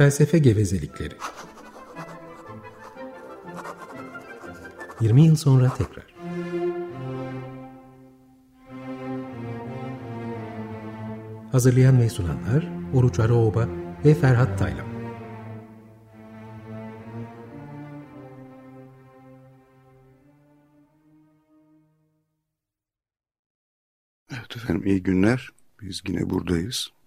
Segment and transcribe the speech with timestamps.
[0.00, 1.14] Felsefe gevezelikleri.
[5.00, 6.06] 20 yıl sonra tekrar.
[11.52, 13.68] Hazırlayan ve sunanlar Oruç Araoba
[14.04, 14.86] ve Ferhat Taylan.
[24.32, 25.48] Evet efendim iyi günler.
[25.80, 26.99] Biz yine buradayız.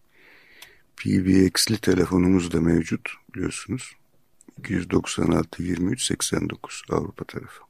[1.04, 3.92] PBX'li telefonumuz da mevcut biliyorsunuz.
[4.60, 7.64] 296 23 89 Avrupa tarafı.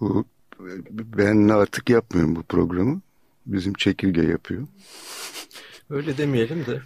[0.00, 0.24] Bu
[0.90, 3.00] ben artık yapmıyorum bu programı.
[3.46, 4.66] Bizim çekirge yapıyor.
[5.90, 6.82] Öyle demeyelim de.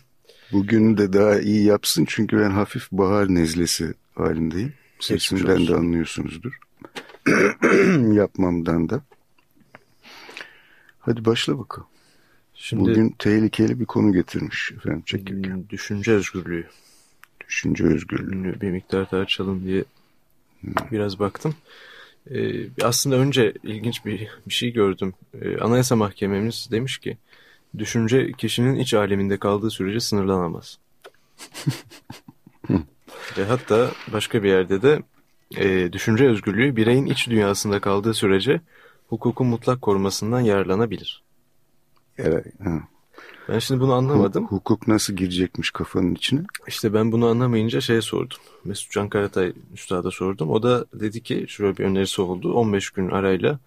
[0.53, 4.73] Bugün de daha iyi yapsın çünkü ben hafif bahar nezlesi halindeyim.
[5.01, 6.59] Sesimden de anlıyorsunuzdur.
[8.15, 9.03] Yapmamdan da.
[11.01, 11.92] Hadi başla bakalım.
[12.65, 15.51] Şimdi, Bugün tehlikeli bir konu getirmiş efendim çekirge.
[15.51, 16.67] Hmm, düşünce özgürlüğü.
[17.49, 18.61] Düşünce özgürlüğü.
[18.61, 19.85] Bir miktar tartışalım diye
[20.61, 20.75] hmm.
[20.93, 21.55] biraz baktım.
[22.31, 25.15] Ee, aslında önce ilginç bir, bir şey gördüm.
[25.43, 27.17] Ee, Anayasa Mahkememiz demiş ki
[27.79, 30.79] düşünce kişinin iç aleminde kaldığı sürece sınırlanamaz.
[33.39, 35.03] Ve hatta başka bir yerde de
[35.57, 38.61] e, düşünce özgürlüğü bireyin iç dünyasında kaldığı sürece
[39.09, 41.23] hukukun mutlak korumasından yararlanabilir.
[42.19, 42.47] Evet.
[42.65, 42.83] Ha.
[43.49, 44.47] Ben şimdi bunu anlamadım.
[44.47, 46.41] Hukuk nasıl girecekmiş kafanın içine?
[46.69, 48.39] İşte ben bunu anlamayınca şey sordum.
[48.65, 50.51] Mesut Can Karatay Üstad'a sordum.
[50.51, 52.53] O da dedi ki şöyle bir önerisi oldu.
[52.53, 53.59] 15 gün arayla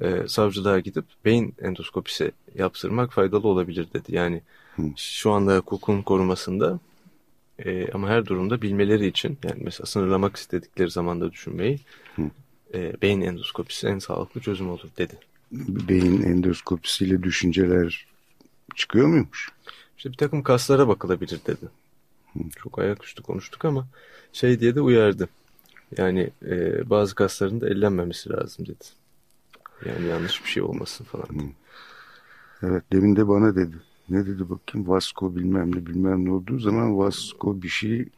[0.00, 4.14] e, savcılığa gidip beyin endoskopisi yaptırmak faydalı olabilir dedi.
[4.14, 4.42] Yani
[4.76, 4.82] Hı.
[4.96, 6.78] şu anda hukukun korumasında
[7.58, 11.80] e, ama her durumda bilmeleri için yani mesela sınırlamak istedikleri zamanda düşünmeyi
[12.74, 15.14] e, beyin endoskopisi en sağlıklı çözüm olur dedi.
[15.52, 18.06] Beyin endoskopisiyle düşünceler
[18.74, 19.48] çıkıyor muymuş?
[19.96, 21.68] İşte bir takım kaslara bakılabilir dedi.
[22.32, 22.38] Hı.
[22.56, 23.86] Çok ayaküstü konuştuk ama
[24.32, 25.28] şey diye de uyardı.
[25.96, 28.84] Yani e, bazı kasların da ellenmemesi lazım dedi.
[29.86, 31.28] Yani yanlış bir şey olmasın falan.
[31.28, 31.46] Hı.
[32.62, 33.76] Evet demin de bana dedi.
[34.08, 38.08] Ne dedi bakayım Vasco bilmem ne bilmem ne olduğu zaman Vasco bir şey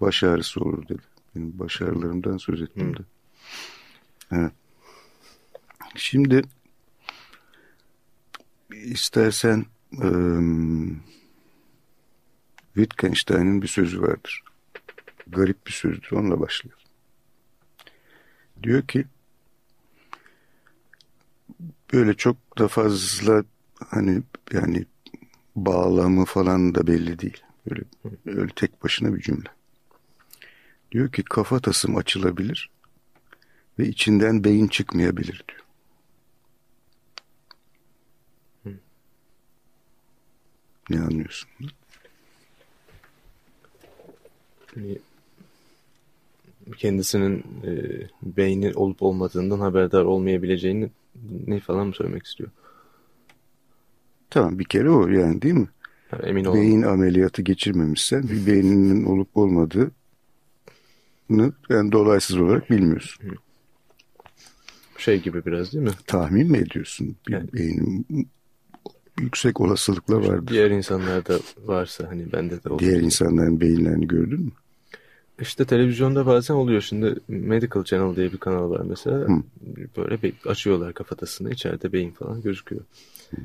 [0.00, 1.02] baş ağrısı olur dedi.
[1.34, 3.00] Benim baş ağrılarımdan söz ettim de.
[4.32, 4.52] Evet.
[5.94, 6.42] Şimdi
[8.84, 11.02] istersen um,
[12.74, 14.42] Wittgenstein'in bir sözü vardır.
[15.26, 16.12] Garip bir sözdür.
[16.12, 16.78] Onunla başlıyor.
[18.62, 19.04] Diyor ki
[21.92, 23.44] böyle çok da fazla
[23.86, 24.22] hani
[24.52, 24.86] yani
[25.56, 27.42] bağlamı falan da belli değil.
[27.70, 27.82] Böyle,
[28.26, 29.48] öyle tek başına bir cümle.
[30.92, 32.70] Diyor ki kafatasım açılabilir
[33.78, 35.65] ve içinden beyin çıkmayabilir diyor.
[40.90, 41.48] Ne anlıyorsun?
[46.76, 47.72] Kendisinin e,
[48.22, 50.90] beyni olup olmadığından haberdar olmayabileceğini
[51.46, 52.50] ne falan mı söylemek istiyor?
[54.30, 55.68] Tamam bir kere o yani değil mi?
[56.12, 56.60] Yani emin olun.
[56.60, 59.90] Beyin ameliyatı geçirmemişsen bir beyninin olup olmadığını
[61.68, 63.26] yani dolaysız olarak bilmiyorsun.
[64.98, 65.90] Şey gibi biraz değil mi?
[66.06, 67.16] Tahmin mi ediyorsun?
[67.28, 67.52] Bir yani.
[67.52, 68.06] beynin
[69.18, 70.46] yüksek olasılıkla vardır.
[70.54, 72.78] Diğer insanlarda varsa hani bende de olur.
[72.78, 74.50] Diğer insanların beyinlerini gördün mü?
[75.40, 76.80] İşte televizyonda bazen oluyor.
[76.80, 79.16] Şimdi Medical Channel diye bir kanal var mesela.
[79.18, 79.42] Hı.
[79.96, 81.50] Böyle açıyorlar kafatasını.
[81.50, 82.82] içeride beyin falan gözüküyor.
[83.30, 83.36] Hı.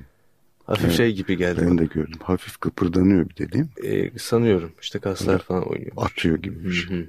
[0.66, 1.62] Hafif evet, şey gibi geldi.
[1.62, 1.78] Ben bana.
[1.78, 2.20] de gördüm.
[2.24, 3.70] Hafif kıpırdanıyor bir dediğim.
[3.84, 4.72] Ee, sanıyorum.
[4.82, 5.44] İşte kaslar evet.
[5.44, 5.92] falan oynuyor.
[5.98, 7.08] Atıyor gibi bir şey.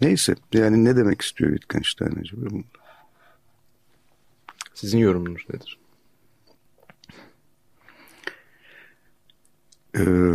[0.00, 0.34] Neyse.
[0.52, 2.64] Yani ne demek istiyor Wittgenstein acaba bunda?
[4.74, 5.78] Sizin yorumunuz nedir?
[9.98, 10.32] Ee,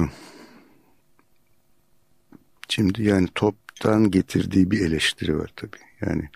[2.70, 5.78] şimdi yani toptan getirdiği bir eleştiri var tabii.
[6.02, 6.30] Yani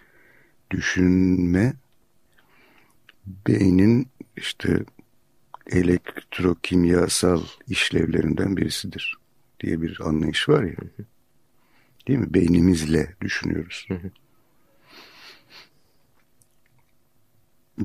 [0.72, 1.74] düşünme
[3.48, 4.84] beynin işte
[5.72, 9.18] elektrokimyasal işlevlerinden birisidir
[9.60, 10.76] diye bir anlayış var ya.
[12.08, 12.34] Değil mi?
[12.34, 13.88] Beynimizle düşünüyoruz.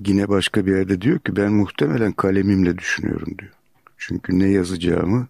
[0.06, 3.57] Yine başka bir yerde diyor ki ben muhtemelen kalemimle düşünüyorum diyor.
[3.98, 5.28] Çünkü ne yazacağımı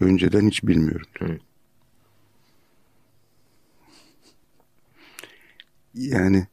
[0.00, 1.06] önceden hiç bilmiyorum.
[1.20, 1.40] Diyor.
[5.94, 6.46] Yani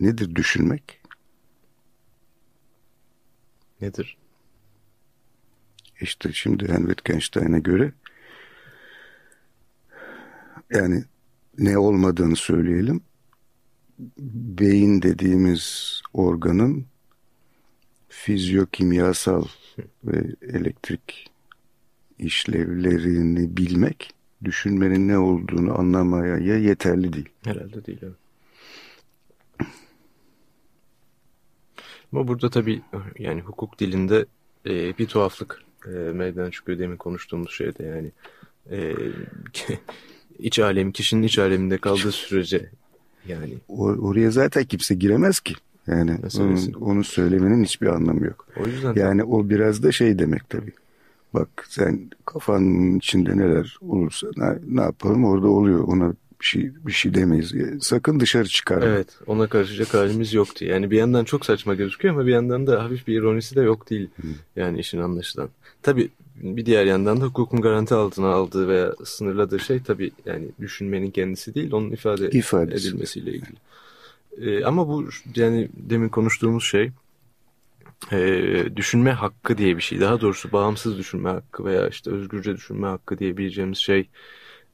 [0.00, 1.00] nedir düşünmek?
[3.80, 4.16] Nedir?
[6.00, 7.92] İşte şimdi Henry Wittgenstein'e göre
[10.70, 11.04] yani
[11.58, 13.00] ne olmadığını söyleyelim.
[14.58, 16.86] Beyin dediğimiz organın
[18.08, 19.44] fizyokimyasal
[20.04, 21.30] ve elektrik
[22.18, 24.14] işlevlerini bilmek
[24.44, 27.28] düşünmenin ne olduğunu anlamaya yeterli değil.
[27.44, 28.14] Herhalde değil evet.
[32.12, 32.82] Ama burada tabii
[33.18, 34.26] yani hukuk dilinde
[34.66, 38.12] e, bir tuhaflık e, meydana çıkıyor demin konuştuğumuz şeyde yani
[38.70, 38.96] e,
[40.38, 42.70] iç alem kişinin iç aleminde kaldığı sürece
[43.26, 43.54] yani.
[43.68, 45.54] Or oraya zaten kimse giremez ki.
[45.86, 48.46] Yani onun, onu söylemenin hiçbir anlamı yok.
[48.56, 49.30] O yüzden yani tabii.
[49.30, 50.72] o biraz da şey demek tabii.
[51.34, 55.84] Bak sen kafanın içinde neler olursa ne, ne yapalım orada oluyor.
[55.88, 57.54] Ona bir şey bir şey demeyiz.
[57.80, 58.84] Sakın dışarı çıkarma.
[58.84, 60.64] Evet, ona karışacak halimiz yoktu.
[60.64, 63.90] Yani bir yandan çok saçma gözüküyor ama bir yandan da hafif bir ironisi de yok
[63.90, 64.08] değil.
[64.22, 64.26] Hı.
[64.56, 65.48] Yani işin anlaşılan.
[65.82, 66.10] Tabii
[66.42, 71.54] bir diğer yandan da hukukun garanti altına aldığı veya sınırladığı şey tabii yani düşünmenin kendisi
[71.54, 72.88] değil, onun ifade İfadesi.
[72.88, 73.56] edilmesiyle ilgili.
[74.40, 76.90] Ee, ama bu yani demin konuştuğumuz şey
[78.12, 80.00] e, düşünme hakkı diye bir şey.
[80.00, 84.08] Daha doğrusu bağımsız düşünme hakkı veya işte özgürce düşünme hakkı diyebileceğimiz şey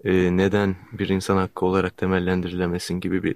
[0.04, 3.34] e, neden bir insan hakkı olarak temellendirilemesin gibi bir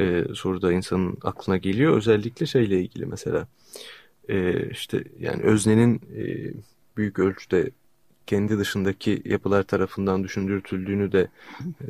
[0.00, 1.96] e, soruda insanın aklına geliyor.
[1.96, 3.46] Özellikle şeyle ilgili mesela
[4.28, 6.52] e, işte yani öznenin e,
[6.96, 7.70] büyük ölçüde
[8.26, 11.28] kendi dışındaki yapılar tarafından düşündürtüldüğünü de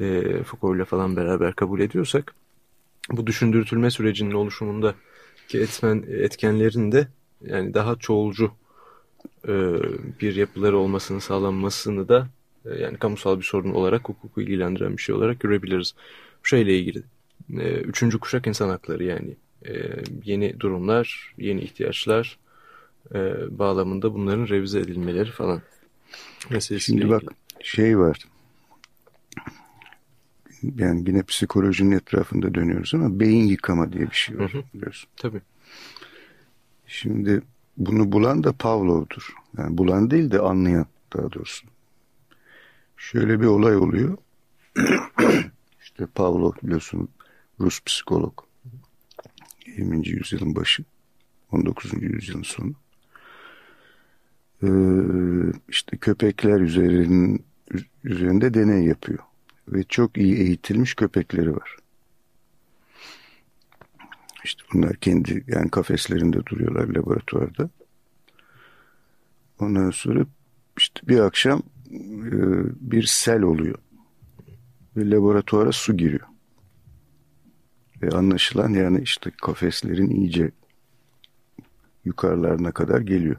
[0.01, 2.35] e, Foucault ile falan beraber kabul ediyorsak
[3.11, 4.95] bu düşündürtülme sürecinin oluşumunda
[5.49, 7.09] ki etmen, etkenlerin de
[7.47, 8.53] yani daha çoğulcu
[9.49, 9.55] e,
[10.21, 12.29] bir yapıları olmasını sağlanmasını da
[12.67, 15.95] e, yani kamusal bir sorun olarak hukuku ilgilendiren bir şey olarak görebiliriz.
[16.43, 17.03] Bu şeyle ilgili
[17.59, 19.73] e, üçüncü kuşak insan hakları yani e,
[20.25, 22.39] yeni durumlar, yeni ihtiyaçlar
[23.15, 23.19] e,
[23.59, 25.63] bağlamında bunların revize edilmeleri falan.
[26.79, 27.23] Şimdi bak
[27.63, 28.32] şey var
[30.77, 35.11] yani yine psikolojinin etrafında dönüyoruz ama beyin yıkama diye bir şey var biliyorsun.
[35.17, 35.41] Tabii.
[36.87, 37.43] Şimdi
[37.77, 39.35] bunu bulan da Pavlov'dur.
[39.59, 40.87] Yani bulan değil de anlayan
[41.17, 41.67] daha doğrusu.
[42.97, 44.17] Şöyle bir olay oluyor.
[45.83, 47.09] İşte Pavlov biliyorsun
[47.61, 48.33] Rus psikolog.
[49.77, 50.09] 20.
[50.09, 50.85] yüzyılın başı.
[51.53, 52.03] 19.
[52.03, 52.73] yüzyılın sonu.
[54.63, 54.69] Ee,
[55.69, 57.45] işte köpekler üzerinin,
[58.05, 59.19] üzerinde deney yapıyor.
[59.69, 61.77] Ve çok iyi eğitilmiş köpekleri var.
[64.45, 67.71] İşte bunlar kendi yani kafeslerinde duruyorlar laboratuvarda.
[69.59, 70.27] Ondan sonra
[70.79, 72.33] işte bir akşam e,
[72.91, 73.79] bir sel oluyor.
[74.97, 76.27] Ve laboratuvara su giriyor.
[78.03, 80.51] Ve anlaşılan yani işte kafeslerin iyice
[82.05, 83.37] yukarılarına kadar geliyor.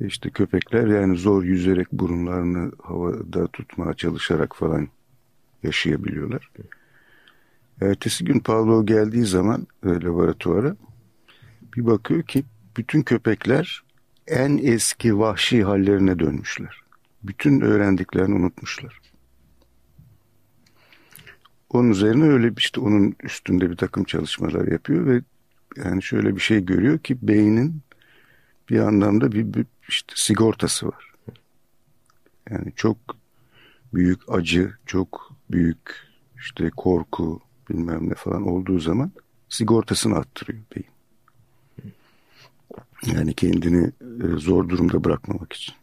[0.00, 4.88] İşte köpekler yani zor yüzerek burunlarını havada tutmaya çalışarak falan
[5.62, 6.50] yaşayabiliyorlar.
[7.80, 10.76] Ertesi gün Pavlov geldiği zaman e, laboratuvara
[11.76, 12.44] bir bakıyor ki
[12.76, 13.82] bütün köpekler
[14.26, 16.82] en eski vahşi hallerine dönmüşler.
[17.22, 19.00] Bütün öğrendiklerini unutmuşlar.
[21.70, 25.22] Onun üzerine öyle işte onun üstünde bir takım çalışmalar yapıyor ve
[25.76, 27.82] yani şöyle bir şey görüyor ki beynin
[28.72, 31.12] bir anlamda bir, bir işte sigortası var.
[32.50, 32.96] Yani çok
[33.94, 35.78] büyük acı, çok büyük
[36.36, 37.40] işte korku
[37.70, 39.12] bilmem ne falan olduğu zaman
[39.48, 40.92] sigortasını attırıyor beyin.
[43.06, 45.74] Yani kendini e, zor durumda bırakmamak için.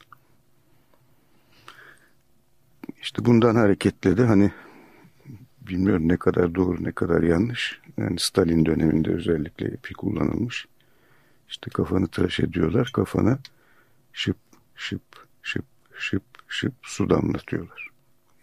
[3.01, 4.51] İşte bundan hareketle de hani
[5.61, 7.81] bilmiyorum ne kadar doğru ne kadar yanlış.
[7.97, 10.67] Yani Stalin döneminde özellikle epi kullanılmış.
[11.49, 12.91] İşte kafanı tıraş ediyorlar.
[12.93, 13.39] Kafana
[14.13, 14.37] şıp
[14.75, 15.01] şıp
[15.41, 17.89] şıp şıp şıp su damlatıyorlar.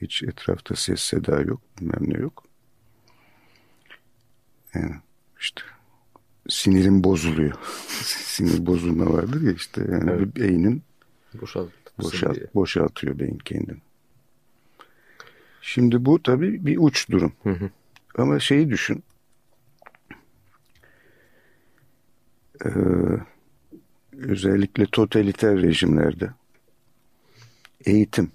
[0.02, 2.44] Hiç etrafta ses seda yok bilmem ne yok.
[4.74, 4.94] Yani
[5.40, 5.62] işte
[6.48, 7.54] sinirim bozuluyor.
[8.02, 10.36] Sinir bozulma vardır ya işte yani evet.
[10.36, 10.82] beynin
[11.40, 13.78] Boşalt, boşalt, boşaltıyor beyin kendini.
[15.62, 17.32] Şimdi bu tabii bir uç durum.
[17.42, 17.70] Hı hı.
[18.18, 19.02] Ama şeyi düşün.
[22.64, 22.70] Ee,
[24.12, 26.30] özellikle totaliter rejimlerde
[27.84, 28.30] eğitim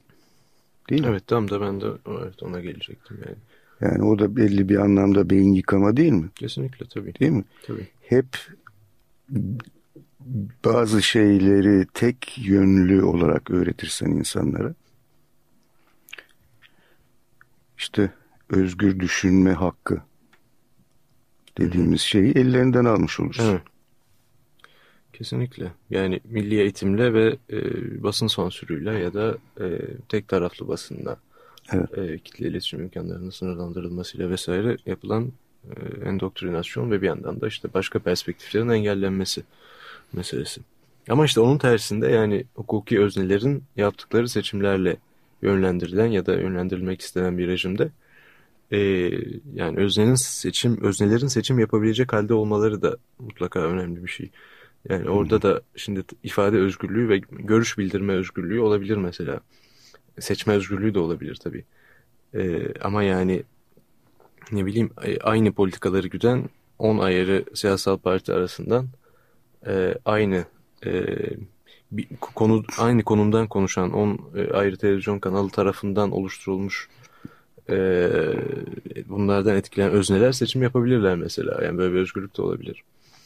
[0.90, 1.08] değil mi?
[1.08, 3.38] Evet tam da ben de evet, ona gelecektim yani.
[3.82, 6.30] Yani o da belli bir anlamda beyin yıkama değil mi?
[6.36, 7.16] Kesinlikle tabii.
[7.20, 7.44] Değil mi?
[7.68, 7.88] Tabii.
[8.02, 8.28] Hep
[10.66, 14.74] bazı şeyleri tek yönlü olarak öğretirsen insanlara
[17.78, 18.12] işte
[18.50, 20.02] özgür düşünme hakkı
[21.58, 23.44] dediğimiz şeyi ellerinden almış olursun.
[23.44, 23.62] Evet.
[25.22, 25.72] Kesinlikle.
[25.90, 27.58] Yani milli eğitimle ve e,
[28.04, 31.18] basın sansürüyle ya da e, tek taraflı basında
[31.74, 31.98] evet.
[31.98, 35.32] e, kitle iletişim imkanlarının sınırlandırılmasıyla vesaire yapılan
[35.70, 39.44] e, endoktrinasyon ve bir yandan da işte başka perspektiflerin engellenmesi
[40.14, 40.62] meselesi.
[41.10, 44.98] Ama işte onun tersinde yani hukuki öznelerin yaptıkları seçimlerle
[45.42, 47.92] yönlendirilen ya da yönlendirilmek istenen bir rejimde
[48.72, 48.78] e,
[49.54, 54.32] yani öznenin seçim öznelerin seçim yapabilecek halde olmaları da mutlaka önemli bir şey.
[54.90, 59.40] Yani orada da şimdi ifade özgürlüğü ve görüş bildirme özgürlüğü olabilir mesela.
[60.20, 61.66] Seçme özgürlüğü de olabilir tabii.
[62.34, 63.44] E, ama yani
[64.52, 68.88] ne bileyim aynı politikaları güden 10 ayrı siyasal parti arasından
[69.68, 70.46] e, aynı
[70.86, 71.04] e,
[71.92, 76.90] bir konu aynı konumdan konuşan 10 e, ayrı televizyon kanalı tarafından oluşturulmuş
[77.70, 78.10] e,
[79.10, 81.64] bunlardan etkilenen özneler seçim yapabilirler mesela.
[81.64, 82.84] Yani böyle bir özgürlük de olabilir.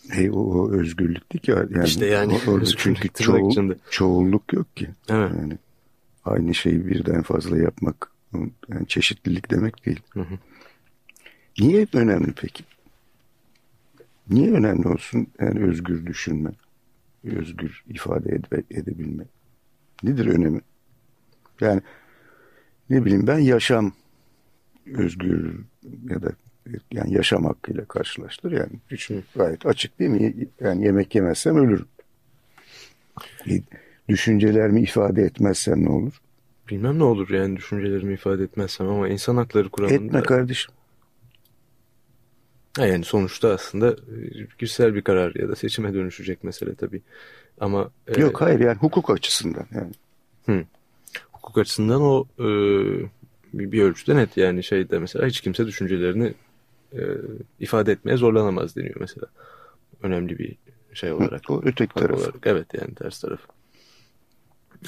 [0.10, 1.52] Hey, o, o özgürlük değil ki.
[1.52, 2.40] Yani, işte yani.
[2.48, 4.90] Orada çünkü çoğul, çoğulluk yok ki.
[5.10, 5.32] Evet.
[5.40, 5.58] Yani
[6.26, 8.12] aynı şeyi birden fazla yapmak
[8.70, 10.02] yani çeşitlilik demek değil.
[10.10, 10.40] Hı hı.
[11.60, 12.64] Niye önemli peki?
[14.30, 16.52] Niye önemli olsun yani özgür düşünme,
[17.24, 19.24] özgür ifade ede, edebilme?
[20.04, 20.62] Nedir önemi?
[21.62, 21.82] Yani
[22.90, 23.94] ne bileyim ben yaşam
[24.94, 25.60] özgür
[26.10, 26.32] ya da
[26.92, 28.52] yani yaşam hakkıyla karşılaştır.
[28.52, 30.48] Yani düşün gayet açık değil mi?
[30.60, 31.88] Yani yemek yemezsem ölürüm.
[34.10, 36.22] Düşüncelerimi ifade etmezsem ne olur?
[36.70, 40.06] Bilmem ne olur yani düşüncelerimi ifade etmezsem ama insan hakları kuramında...
[40.06, 40.74] Etme kardeşim.
[42.78, 47.02] Yani sonuçta aslında e, kişisel bir karar ya da seçime dönüşecek mesele tabii.
[47.60, 49.92] Ama e, Yok hayır yani hukuk açısından yani.
[50.46, 50.66] Hı.
[51.32, 52.46] Hukuk açısından o e,
[53.54, 56.34] bir ölçüde net yani şeyde mesela hiç kimse düşüncelerini
[56.96, 57.04] e,
[57.60, 59.28] ifade etmeye zorlanamaz deniyor mesela.
[60.02, 60.58] Önemli bir
[60.94, 61.50] şey olarak.
[61.50, 62.20] O öteki taraf.
[62.20, 62.36] Olarak.
[62.48, 63.40] Evet yani ters taraf.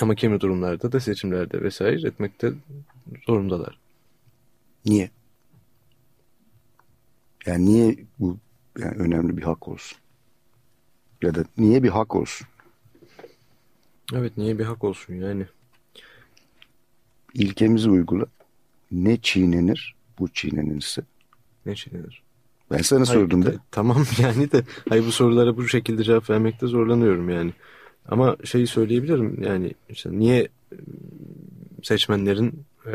[0.01, 2.53] Ama kimi durumlarda da seçimlerde vesaire etmekte
[3.25, 3.79] zorundalar.
[4.85, 5.09] Niye?
[7.45, 8.37] Yani niye bu
[8.79, 9.97] yani önemli bir hak olsun?
[11.21, 12.47] Ya da niye bir hak olsun?
[14.13, 15.45] Evet niye bir hak olsun yani?
[17.33, 18.25] İlkemizi uygula.
[18.91, 19.95] Ne çiğnenir?
[20.19, 21.01] Bu çiğnenirse.
[21.67, 22.23] Ne çiğnenir?
[22.71, 23.53] Ben sana hayır, sordum da.
[23.71, 27.53] Tamam yani de hayır bu sorulara bu şekilde cevap vermekte zorlanıyorum yani.
[28.07, 30.47] Ama şeyi söyleyebilirim yani işte niye
[31.83, 32.93] seçmenlerin e,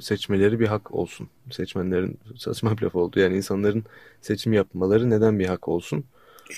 [0.00, 1.28] seçmeleri bir hak olsun.
[1.50, 3.20] Seçmenlerin saçma bir laf oldu.
[3.20, 3.84] Yani insanların
[4.20, 6.04] seçim yapmaları neden bir hak olsun?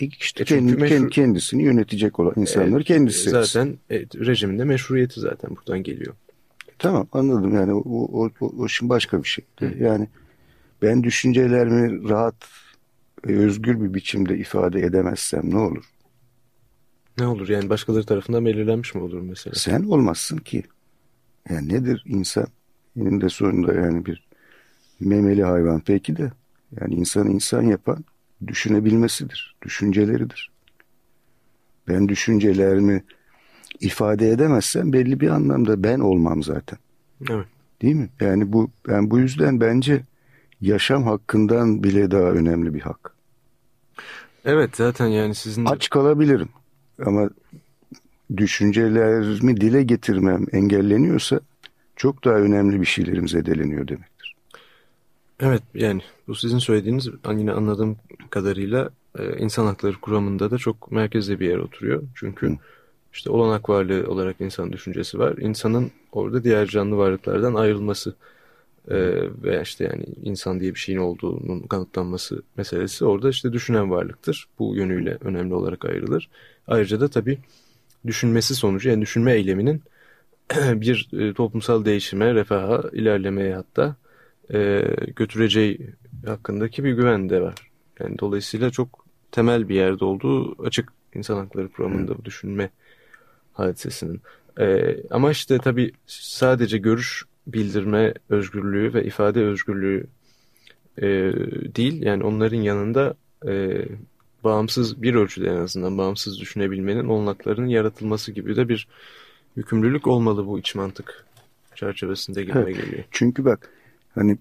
[0.00, 1.08] E işte e kendi, meşru...
[1.08, 6.14] kendisini yönetecek olan insanları e, kendisi Zaten e, rejimin de meşruiyeti zaten buradan geliyor.
[6.78, 9.44] Tamam anladım yani o, o, o, o şimdi başka bir şey.
[9.58, 9.72] Hı.
[9.80, 10.08] Yani
[10.82, 12.34] ben düşüncelerimi rahat
[13.26, 15.84] ve özgür bir biçimde ifade edemezsem ne olur?
[17.18, 19.54] Ne olur yani başkaları tarafından belirlenmiş mi olur mesela?
[19.54, 20.62] Sen olmazsın ki.
[21.50, 22.46] Yani nedir insan?
[22.96, 24.28] Eninde sonunda yani bir
[25.00, 26.32] memeli hayvan peki de
[26.80, 28.04] yani insan insan yapan
[28.46, 30.50] düşünebilmesidir, düşünceleridir.
[31.88, 33.04] Ben düşüncelerimi
[33.80, 36.78] ifade edemezsem belli bir anlamda ben olmam zaten.
[37.30, 37.46] Evet.
[37.82, 38.08] Değil mi?
[38.20, 40.02] Yani bu ben bu yüzden bence
[40.60, 43.14] yaşam hakkından bile daha önemli bir hak.
[44.44, 46.48] Evet zaten yani sizin aç kalabilirim
[47.06, 47.30] ama
[48.36, 51.40] düşüncelerimi dile getirmem engelleniyorsa
[51.96, 54.34] çok daha önemli bir şeylerim zedeleniyor demektir.
[55.40, 57.96] Evet yani bu sizin söylediğiniz yine anladığım
[58.30, 62.02] kadarıyla e, insan hakları kuramında da çok merkezde bir yer oturuyor.
[62.14, 62.56] Çünkü Hı.
[63.12, 65.36] işte olanak varlığı olarak insan düşüncesi var.
[65.36, 68.14] İnsanın orada diğer canlı varlıklardan ayrılması
[68.88, 68.96] e,
[69.42, 74.48] ve işte yani insan diye bir şeyin olduğunun kanıtlanması meselesi orada işte düşünen varlıktır.
[74.58, 76.28] Bu yönüyle önemli olarak ayrılır.
[76.66, 77.38] Ayrıca da tabii
[78.06, 79.82] düşünmesi sonucu yani düşünme eyleminin
[80.58, 83.96] bir e, toplumsal değişime, refaha, ilerlemeye hatta
[84.54, 84.82] e,
[85.16, 85.90] götüreceği
[86.26, 87.54] hakkındaki bir güven de var.
[88.00, 92.70] Yani dolayısıyla çok temel bir yerde olduğu açık insan hakları programında bu düşünme
[93.52, 94.20] hadisesinin.
[94.60, 100.06] E, ama işte tabii sadece görüş bildirme özgürlüğü ve ifade özgürlüğü
[100.98, 101.08] e,
[101.76, 103.14] değil yani onların yanında
[103.46, 103.84] e,
[104.44, 108.88] bağımsız bir ölçüde en azından bağımsız düşünebilmenin olanaklarının yaratılması gibi de bir
[109.56, 111.26] yükümlülük olmalı bu iç mantık
[111.74, 112.76] çerçevesinde gibi evet.
[112.76, 113.04] geliyor.
[113.10, 113.70] Çünkü bak
[114.14, 114.38] hani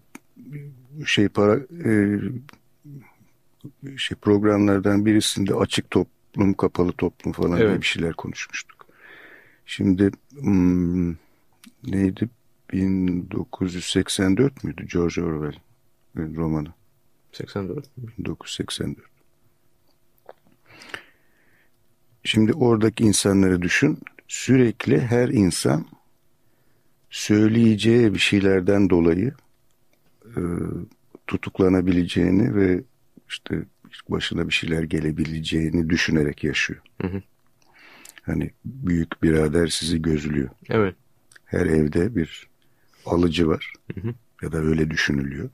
[1.06, 2.20] şey para e,
[3.98, 7.82] şey programlardan birisinde açık toplum kapalı toplum falan evet.
[7.82, 8.86] bir şeyler konuşmuştuk.
[9.66, 11.10] Şimdi hmm,
[11.84, 12.30] neydi
[12.72, 15.60] 1984 müydü George Orwell
[16.16, 16.74] romanı?
[17.32, 19.10] 84 1984.
[22.24, 24.00] Şimdi oradaki insanları düşün.
[24.28, 25.86] Sürekli her insan
[27.10, 29.34] söyleyeceği bir şeylerden dolayı
[30.26, 30.42] e,
[31.28, 32.84] tutuklanabileceğini ve
[33.30, 33.64] işte
[34.10, 36.82] başına bir şeyler gelebileceğini düşünerek yaşıyor.
[37.02, 37.22] Hı hı.
[38.22, 40.50] Hani büyük birader sizi gözlüyor.
[40.70, 40.96] Evet.
[41.46, 42.49] Her evde bir
[43.10, 43.74] alıcı var.
[43.94, 44.14] Hı hı.
[44.42, 45.50] Ya da öyle düşünülüyor.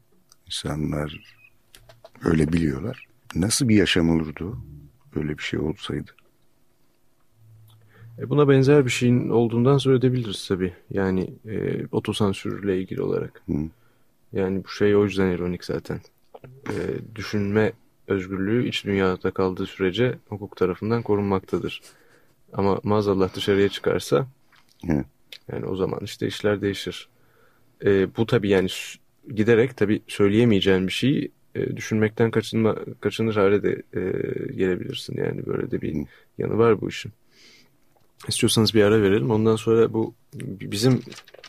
[0.45, 1.24] İnsanlar
[2.24, 3.07] öyle biliyorlar.
[3.35, 4.57] Nasıl bir yaşam olurdu
[5.15, 6.12] öyle bir şey olsaydı?
[8.19, 10.74] E buna benzer bir şeyin olduğundan söz edebiliriz tabii.
[10.89, 13.41] Yani e, otosansürle ilgili olarak.
[13.47, 13.57] Hı.
[14.33, 16.00] Yani bu şey o yüzden ironik zaten.
[16.45, 16.75] E,
[17.15, 17.74] düşünme
[18.07, 21.81] özgürlüğü iç dünyada kaldığı sürece hukuk tarafından korunmaktadır.
[22.53, 24.27] Ama maazallah dışarıya çıkarsa
[24.88, 25.05] Hı.
[25.51, 27.09] yani o zaman işte işler değişir.
[27.86, 28.67] E, bu tabii yani
[29.36, 34.01] giderek tabii söyleyemeyeceğin bir şeyi e, düşünmekten kaçınma, kaçınır hale de e,
[34.53, 35.17] gelebilirsin.
[35.17, 36.05] Yani böyle de bir Hı.
[36.38, 37.12] yanı var bu işin.
[38.27, 39.32] İstiyorsanız bir ara verelim.
[39.32, 41.01] Ondan sonra bu bizim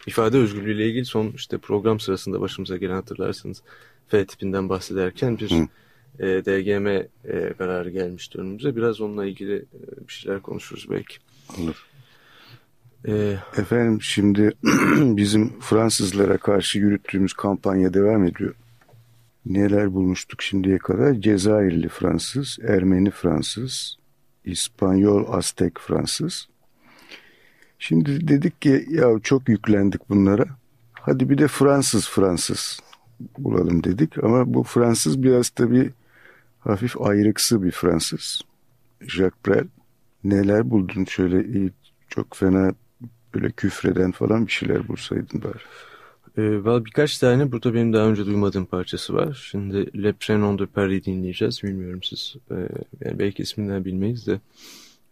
[0.06, 3.62] ifade özgürlüğüyle ilgili son işte program sırasında başımıza gelen hatırlarsanız
[4.08, 5.50] F tipinden bahsederken bir
[6.18, 8.76] e, DGM e, kararı gelmişti önümüze.
[8.76, 11.16] Biraz onunla ilgili e, bir şeyler konuşuruz belki.
[11.58, 11.86] Olur.
[13.08, 14.52] Ee, Efendim şimdi
[14.96, 18.54] bizim Fransızlara karşı yürüttüğümüz kampanya devam ediyor.
[19.46, 21.14] Neler bulmuştuk şimdiye kadar?
[21.14, 23.96] Cezayirli Fransız, Ermeni Fransız,
[24.44, 26.48] İspanyol Aztek Fransız.
[27.78, 30.46] Şimdi dedik ki ya çok yüklendik bunlara.
[30.92, 32.80] Hadi bir de Fransız Fransız
[33.38, 34.24] bulalım dedik.
[34.24, 35.90] Ama bu Fransız biraz tabii
[36.60, 38.40] hafif ayrıksı bir Fransız.
[39.00, 39.66] Jacques Brel.
[40.24, 41.70] Neler buldun şöyle
[42.08, 42.72] çok fena
[43.34, 45.58] böyle küfreden falan bir şeyler bulsaydın bari.
[46.38, 49.46] Ee, birkaç tane burada benim daha önce duymadığım parçası var.
[49.50, 51.62] Şimdi Le Prénom de Paris dinleyeceğiz.
[51.62, 52.36] Bilmiyorum siz.
[52.50, 52.54] Ee,
[53.04, 54.40] yani belki isminden bilmeyiz de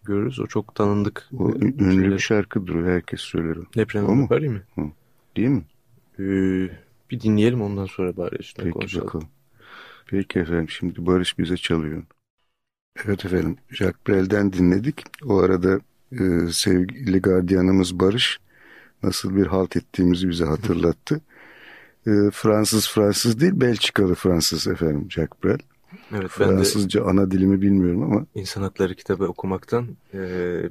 [0.04, 0.40] görürüz.
[0.40, 1.28] O çok tanındık.
[1.38, 2.12] O e, ünlü şeyler.
[2.16, 2.84] bir şarkıdır o.
[2.86, 3.64] Herkes söyler o.
[3.78, 4.62] Le Prénom de Paris mi?
[4.74, 4.82] Hı.
[5.36, 5.64] Değil mi?
[6.18, 6.70] Ee,
[7.10, 9.06] bir dinleyelim ondan sonra bari üstüne Peki konuşalım.
[9.06, 9.28] bakalım.
[10.06, 12.02] Peki efendim şimdi Barış bize çalıyor.
[13.04, 15.02] Evet efendim Jacques Brel'den dinledik.
[15.24, 15.80] O arada
[16.20, 18.38] e, sevgili gardiyanımız Barış
[19.02, 21.20] nasıl bir halt ettiğimizi bize hatırlattı.
[22.06, 25.58] E, Fransız Fransız değil Belçikalı Fransız efendim Jacques Brel.
[26.12, 28.26] Evet, Fransızca ben de ana dilimi bilmiyorum ama.
[28.34, 30.18] İnsan Hakları kitabı okumaktan e,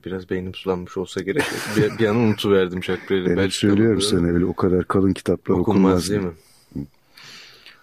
[0.06, 1.44] biraz beynim sulanmış olsa gerek.
[1.78, 3.38] bir, bir an unutuverdim Jacques Brel'i.
[3.38, 5.70] Ben söylüyorum sana öyle o kadar kalın kitaplar okunmaz.
[5.70, 6.32] Okunmaz değil mi?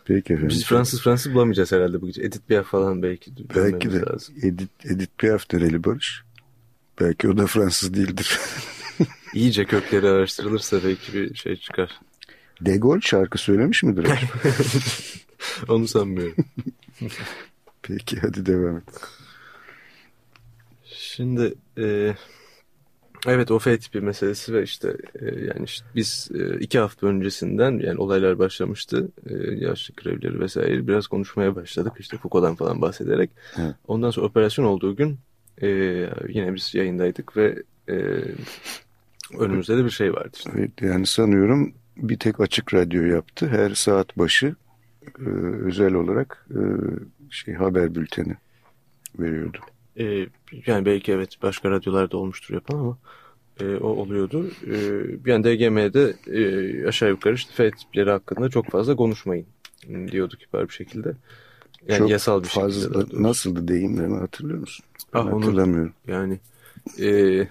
[0.05, 0.49] Peki efendim.
[0.49, 2.23] Biz Fransız Fransız bulamayacağız herhalde bu gece.
[2.23, 3.33] Edith Piaf falan belki.
[3.57, 4.01] Belki de.
[4.01, 4.35] Lazım.
[4.43, 6.23] Edith, Edith Piaf nereli Barış?
[7.01, 8.39] Belki o da Fransız değildir.
[9.35, 12.01] İyice kökleri araştırılırsa belki bir şey çıkar.
[12.61, 14.07] De Gaulle şarkı söylemiş midir?
[15.69, 16.45] Onu sanmıyorum.
[17.83, 18.85] Peki hadi devam et.
[20.85, 22.15] Şimdi e,
[23.27, 27.79] evet o F tipi meselesi ve işte e, yani işte biz e, iki hafta öncesinden
[27.79, 29.09] yani olaylar başlamıştı.
[29.27, 33.31] E, yaşlı grevleri vesaire biraz konuşmaya başladık işte Foucault'dan falan bahsederek.
[33.59, 33.75] Evet.
[33.89, 35.19] Ondan sonra operasyon olduğu gün
[35.63, 35.69] e,
[36.29, 37.95] yine biz yayındaydık ve e,
[39.39, 40.31] önümüzde de bir şey vardı.
[40.37, 40.51] Işte.
[40.55, 43.49] Evet yani sanıyorum bir tek açık radyo yaptı.
[43.49, 44.55] Her saat başı
[45.19, 45.29] e,
[45.65, 46.61] özel olarak e,
[47.31, 48.37] şey haber bülteni
[49.19, 49.59] veriyordu.
[49.99, 50.27] E,
[50.67, 52.99] yani belki evet başka radyolarda olmuştur yapan ama
[53.61, 54.51] e, o oluyordu.
[54.67, 54.77] E,
[55.27, 59.47] yani DGM'de e, aşağı yukarı işte F tipleri hakkında çok fazla konuşmayın
[60.13, 61.13] diyordu kibar bir şekilde.
[61.89, 63.23] Yani çok yasal bir fazla, şekilde.
[63.23, 64.85] Nasıldı deyimlerini hatırlıyor musun?
[65.15, 65.93] Ben ah, hatırlamıyorum.
[66.09, 66.41] Onu, yani
[67.01, 67.49] e,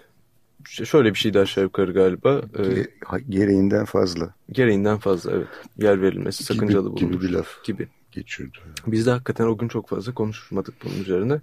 [0.63, 2.41] şöyle bir şeydi aşağı yukarı galiba.
[2.60, 2.88] E,
[3.30, 4.34] gereğinden fazla.
[4.52, 5.48] Gereğinden fazla evet.
[5.78, 7.02] Yer verilmesi sakıncalı bulunmuş.
[7.02, 7.63] Gibi bir laf.
[7.63, 7.88] Gibi.
[8.12, 8.58] Geçiyordu.
[8.88, 11.41] Biz de hakikaten o gün çok fazla konuşmadık bunun üzerine.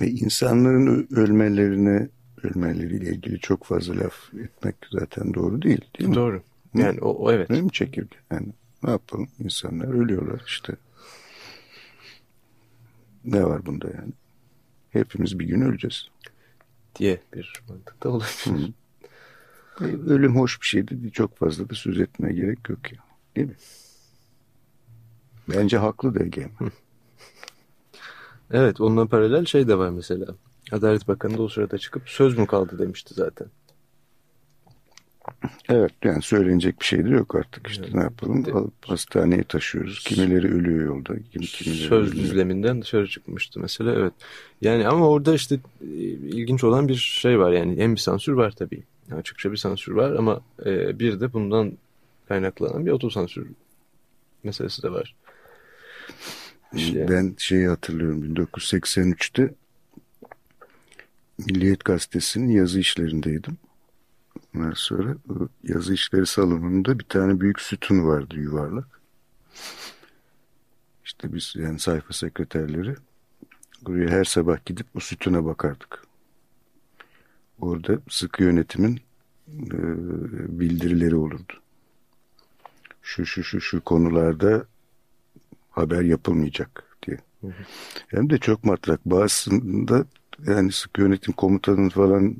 [0.00, 2.08] Ve insanların ölmelerine
[2.42, 6.14] ölmeleriyle ilgili çok fazla laf etmek zaten doğru değil değil mi?
[6.14, 6.42] Doğru.
[6.74, 7.48] Yani o, o evet.
[7.48, 8.16] Değil mi çekirge?
[8.32, 8.46] Yani
[8.82, 9.28] ne yapalım?
[9.38, 10.76] İnsanlar ölüyorlar işte.
[13.24, 14.12] Ne var bunda yani?
[14.90, 16.08] Hepimiz bir gün öleceğiz.
[16.96, 18.72] Diye bir mantık da olabilir.
[19.80, 21.12] Ölüm hoş bir şeydi.
[21.12, 22.98] Çok fazla da söz etmeye gerek yok ya.
[23.36, 23.56] Değil mi?
[25.48, 26.66] Bence haklı DGM.
[28.50, 30.26] evet onunla paralel şey de var mesela.
[30.72, 33.48] Adalet Bakanı da o sırada çıkıp söz mü kaldı demişti zaten.
[35.68, 37.94] Evet yani söylenecek bir şey de yok artık işte evet.
[37.94, 40.04] ne yapalım de, alıp hastaneye taşıyoruz.
[40.04, 41.14] Kimileri ölüyor yolda.
[41.32, 42.24] Kim, kimileri söz ölüyor.
[42.24, 44.12] düzleminden dışarı çıkmıştı mesela evet.
[44.60, 48.50] Yani ama orada işte e, ilginç olan bir şey var yani hem bir sansür var
[48.50, 48.82] tabii.
[49.12, 51.72] Açıkça bir sansür var ama e, bir de bundan
[52.28, 53.46] kaynaklanan bir otosansür
[54.44, 55.14] meselesi de var.
[56.72, 57.08] İşte.
[57.08, 59.54] Ben şeyi hatırlıyorum 1983'te
[61.38, 63.58] Milliyet Gazetesi'nin yazı işlerindeydim.
[64.56, 65.16] Ondan sonra
[65.62, 69.00] yazı işleri salonunda bir tane büyük sütun vardı yuvarlak.
[71.04, 72.94] İşte biz yani sayfa sekreterleri
[73.82, 76.02] buraya her sabah gidip o sütuna bakardık.
[77.60, 79.00] orada sıkı yönetimin
[79.48, 79.78] e,
[80.60, 81.52] bildirileri olurdu.
[83.02, 84.66] Şu şu şu şu konularda
[85.70, 87.18] haber yapılmayacak diye.
[87.40, 87.52] Hı hı.
[88.08, 89.06] Hem de çok matrak.
[89.06, 90.06] Bazısında
[90.46, 92.36] yani sıkı yönetim komutanın falan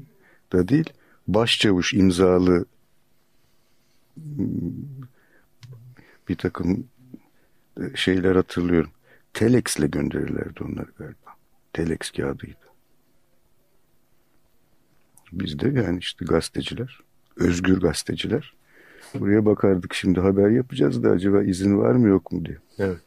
[0.53, 0.93] da değil
[1.29, 2.65] başçavuş imzalı
[6.29, 6.89] bir takım
[7.95, 8.91] şeyler hatırlıyorum.
[9.35, 11.37] Telex'le gönderirlerdi onları galiba.
[11.73, 12.67] Telex kağıdıydı.
[15.33, 17.01] Biz de yani işte gazeteciler,
[17.37, 18.55] özgür gazeteciler.
[19.15, 22.59] Buraya bakardık şimdi haber yapacağız da acaba izin var mı yok mu diye.
[22.79, 23.01] Evet.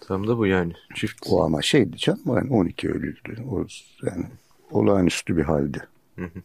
[0.00, 0.72] Tam da bu yani.
[0.94, 1.26] Çift.
[1.26, 3.42] O ama şeydi canım yani 12 Eylül'dü.
[3.50, 3.66] O
[4.02, 4.26] yani
[4.70, 5.88] olağanüstü bir haldi.
[6.16, 6.42] Hı hı.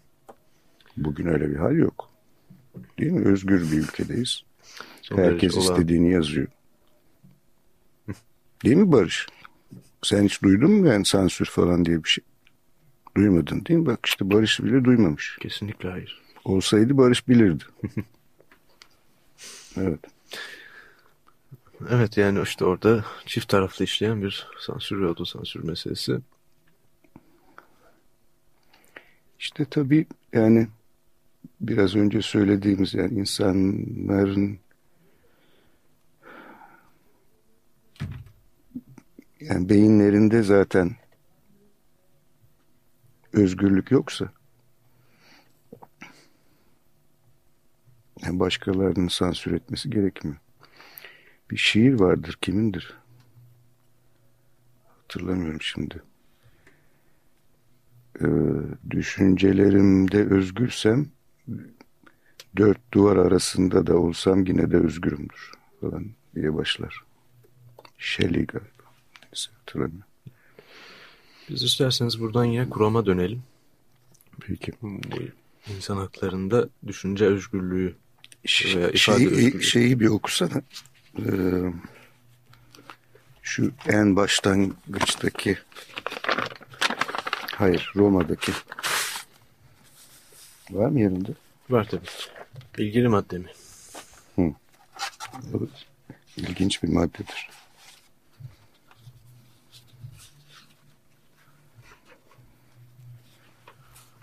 [0.97, 2.09] Bugün öyle bir hal yok.
[2.99, 3.25] Değil mi?
[3.25, 4.43] Özgür bir ülkedeyiz.
[5.01, 6.13] Son Herkes istediğini olan...
[6.13, 6.47] yazıyor.
[8.65, 9.27] Değil mi Barış?
[10.03, 12.23] Sen hiç duydun mu yani sansür falan diye bir şey?
[13.17, 13.85] Duymadın değil mi?
[13.85, 15.37] Bak işte Barış bile duymamış.
[15.41, 16.21] Kesinlikle hayır.
[16.45, 17.63] Olsaydı Barış bilirdi.
[19.77, 19.99] evet.
[21.89, 26.19] Evet yani işte orada çift taraflı işleyen bir sansür ve otosansür meselesi.
[29.59, 30.67] İşte tabii yani
[31.61, 34.59] biraz önce söylediğimiz yani insanların
[39.39, 40.95] yani beyinlerinde zaten
[43.33, 44.31] özgürlük yoksa
[48.23, 50.37] yani başkalarının sansür etmesi gerekmiyor.
[51.51, 52.97] Bir şiir vardır kimindir?
[55.01, 56.08] Hatırlamıyorum şimdi.
[58.21, 58.25] Ee,
[58.89, 61.07] düşüncelerimde özgürsem
[62.57, 67.03] dört duvar arasında da olsam yine de özgürümdür falan diye başlar.
[67.97, 68.83] Shelley galiba.
[69.23, 70.09] Neyse hatırlamıyorum.
[71.49, 73.43] Biz isterseniz buradan yine kurama dönelim.
[74.39, 74.71] Peki.
[75.75, 77.95] İnsan haklarında düşünce özgürlüğü
[78.65, 79.63] veya ifade şeyi, özgürlüğü.
[79.63, 80.61] Şeyi bir okusana.
[81.19, 81.73] Ee,
[83.41, 85.57] şu en başlangıçtaki
[87.59, 88.51] hayır Roma'daki
[90.71, 91.31] var mı yerinde?
[91.69, 92.07] Var tabii.
[92.77, 93.49] İlgili madde mi?
[94.35, 94.53] Hı.
[95.49, 95.69] Evet.
[96.37, 97.49] İlginç bir maddedir.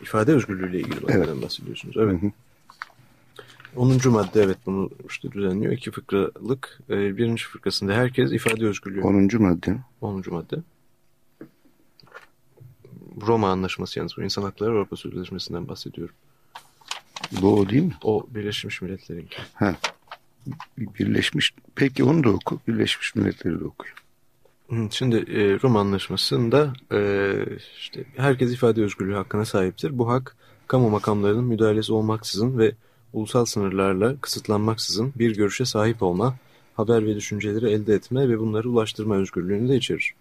[0.03, 1.42] İfade özgürlüğüyle ilgili maddeden evet.
[1.42, 1.96] bahsediyorsunuz.
[1.96, 2.22] Evet.
[2.22, 2.31] Hı hı.
[3.77, 4.11] 10.
[4.11, 5.72] madde evet bunu işte düzenliyor.
[5.72, 6.81] İki fıkralık.
[6.90, 9.03] E, birinci fıkrasında herkes ifade özgürlüğü.
[9.03, 9.42] 10.
[9.42, 9.77] madde.
[10.01, 10.25] 10.
[10.31, 10.57] madde.
[13.20, 16.14] Roma Anlaşması yalnız bu insan hakları Avrupa Sözleşmesi'nden bahsediyorum.
[17.42, 17.94] Bu o değil mi?
[18.02, 19.29] O Birleşmiş Milletler'in.
[19.55, 19.76] Ha.
[20.79, 21.55] Birleşmiş.
[21.74, 22.61] Peki onu da oku.
[22.68, 23.94] Birleşmiş Milletler'i de okuyor.
[24.90, 27.33] Şimdi e, Roma Anlaşması'nda e,
[27.79, 29.98] işte herkes ifade özgürlüğü hakkına sahiptir.
[29.98, 32.74] Bu hak kamu makamlarının müdahalesi olmaksızın ve
[33.12, 36.37] ulusal sınırlarla kısıtlanmaksızın bir görüşe sahip olma,
[36.74, 40.14] haber ve düşünceleri elde etme ve bunları ulaştırma özgürlüğünü de içerir.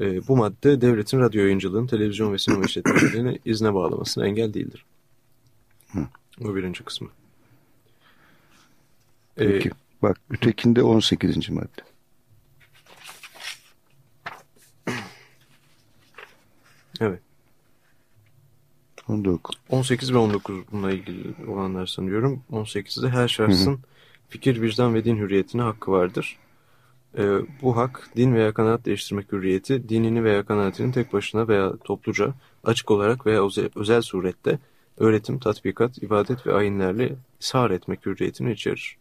[0.00, 4.84] E, bu madde devletin radyo yayıncılığın, televizyon ve sinema işletmelerini izne bağlamasına engel değildir.
[5.92, 6.06] Hı.
[6.40, 7.08] Bu birinci kısmı.
[9.36, 9.68] Peki.
[9.68, 11.50] Ee, Bak ötekinde 18.
[11.50, 11.82] madde.
[17.00, 17.20] Evet.
[19.08, 19.56] 19.
[19.68, 22.42] 18 ve 19 bununla ilgili olanlar sanıyorum.
[22.52, 23.80] 18'de her şahsın hı hı.
[24.28, 26.38] fikir, vicdan ve din hürriyetine hakkı vardır.
[27.18, 32.34] Ee, bu hak din veya kanaat değiştirmek hürriyeti, dinini veya kanaatini tek başına veya topluca,
[32.64, 33.42] açık olarak veya
[33.76, 34.58] özel surette
[34.98, 38.96] öğretim, tatbikat, ibadet ve ayinlerle ishar etmek hürriyetini içerir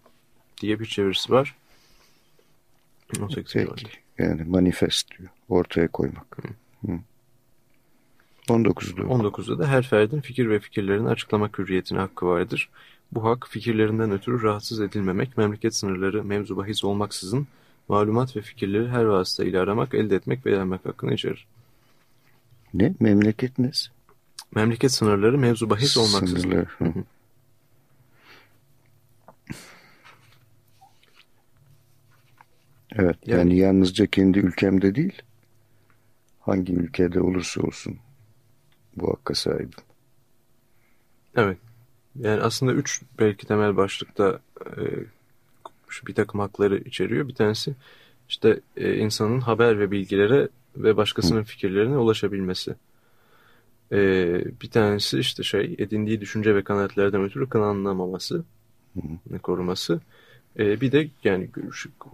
[0.61, 1.55] diye bir çevirisi var.
[3.21, 3.87] 18 Peki.
[4.17, 5.29] Yani manifest diyor.
[5.49, 6.37] Ortaya koymak.
[6.41, 6.91] Hı.
[6.91, 6.99] Hı.
[8.47, 9.01] 19'da.
[9.01, 12.69] 19'da da her ferdin fikir ve fikirlerini açıklamak hürriyetine hakkı vardır.
[13.11, 17.47] Bu hak fikirlerinden ötürü rahatsız edilmemek, memleket sınırları mevzu bahis olmaksızın
[17.87, 21.47] malumat ve fikirleri her vasıtayla aramak, elde etmek ve yaymak hakkını içerir.
[22.73, 22.93] Ne?
[22.99, 23.71] Memleket ne?
[24.55, 26.39] Memleket sınırları mevzu bahis olmaksızın.
[26.39, 26.77] Sınırlar.
[32.95, 35.21] Evet yani, yani yalnızca kendi ülkemde değil
[36.39, 37.99] hangi ülkede olursa olsun
[38.95, 39.69] bu hakka sahibim.
[41.35, 41.57] Evet.
[42.15, 44.81] Yani aslında üç belki temel başlıkta e,
[46.07, 47.27] bir takım hakları içeriyor.
[47.27, 47.75] Bir tanesi
[48.29, 52.75] işte e, insanın haber ve bilgilere ve başkasının fikirlerine ulaşabilmesi.
[53.91, 53.99] E,
[54.61, 58.43] bir tanesi işte şey edindiği düşünce ve kanaatlerden ötürü kınanlamaması,
[58.93, 59.39] Hı.
[59.39, 60.01] koruması.
[60.59, 61.49] E, bir de yani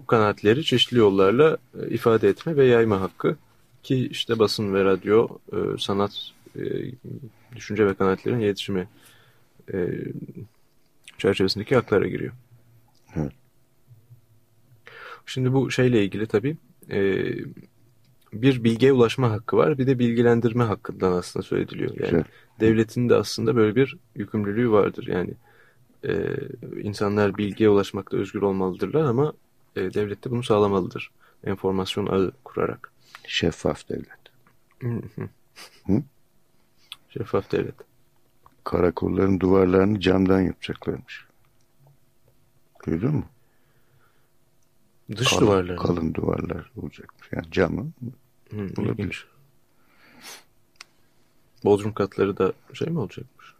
[0.07, 3.37] kanaatleri çeşitli yollarla e, ifade etme ve yayma hakkı
[3.83, 6.11] ki işte basın ve radyo, e, sanat
[6.55, 6.91] e, e,
[7.55, 8.87] düşünce ve kanaatlerin iletişimi
[9.73, 9.77] e,
[11.17, 12.33] çerçevesindeki haklara giriyor.
[13.15, 13.31] Evet.
[15.29, 16.57] Şimdi bu şeyle ilgili tabii
[16.91, 17.25] e,
[18.33, 21.89] bir bilgiye ulaşma hakkı var bir de bilgilendirme hakkından aslında söz ediliyor.
[21.89, 22.23] Yani Güzel.
[22.59, 25.07] devletin de aslında böyle bir yükümlülüğü vardır.
[25.07, 25.33] Yani
[26.07, 26.37] e,
[26.81, 29.33] insanlar bilgiye ulaşmakta özgür olmalıdırlar ama
[29.75, 31.11] e, devlet de bunu sağlamalıdır.
[31.43, 32.91] Enformasyon ağı kurarak.
[33.27, 34.19] Şeffaf devlet.
[35.85, 36.03] Hı?
[37.09, 37.75] Şeffaf devlet.
[38.63, 41.25] Karakolların duvarlarını camdan yapacaklarmış.
[42.87, 43.25] Duydun mu?
[45.17, 45.75] Dış kalın, duvarları.
[45.77, 47.29] Kalın duvarlar olacakmış.
[47.31, 47.91] Yani camı
[48.51, 49.27] Hı, olabilir.
[51.63, 53.53] Bodrum katları da şey mi olacakmış?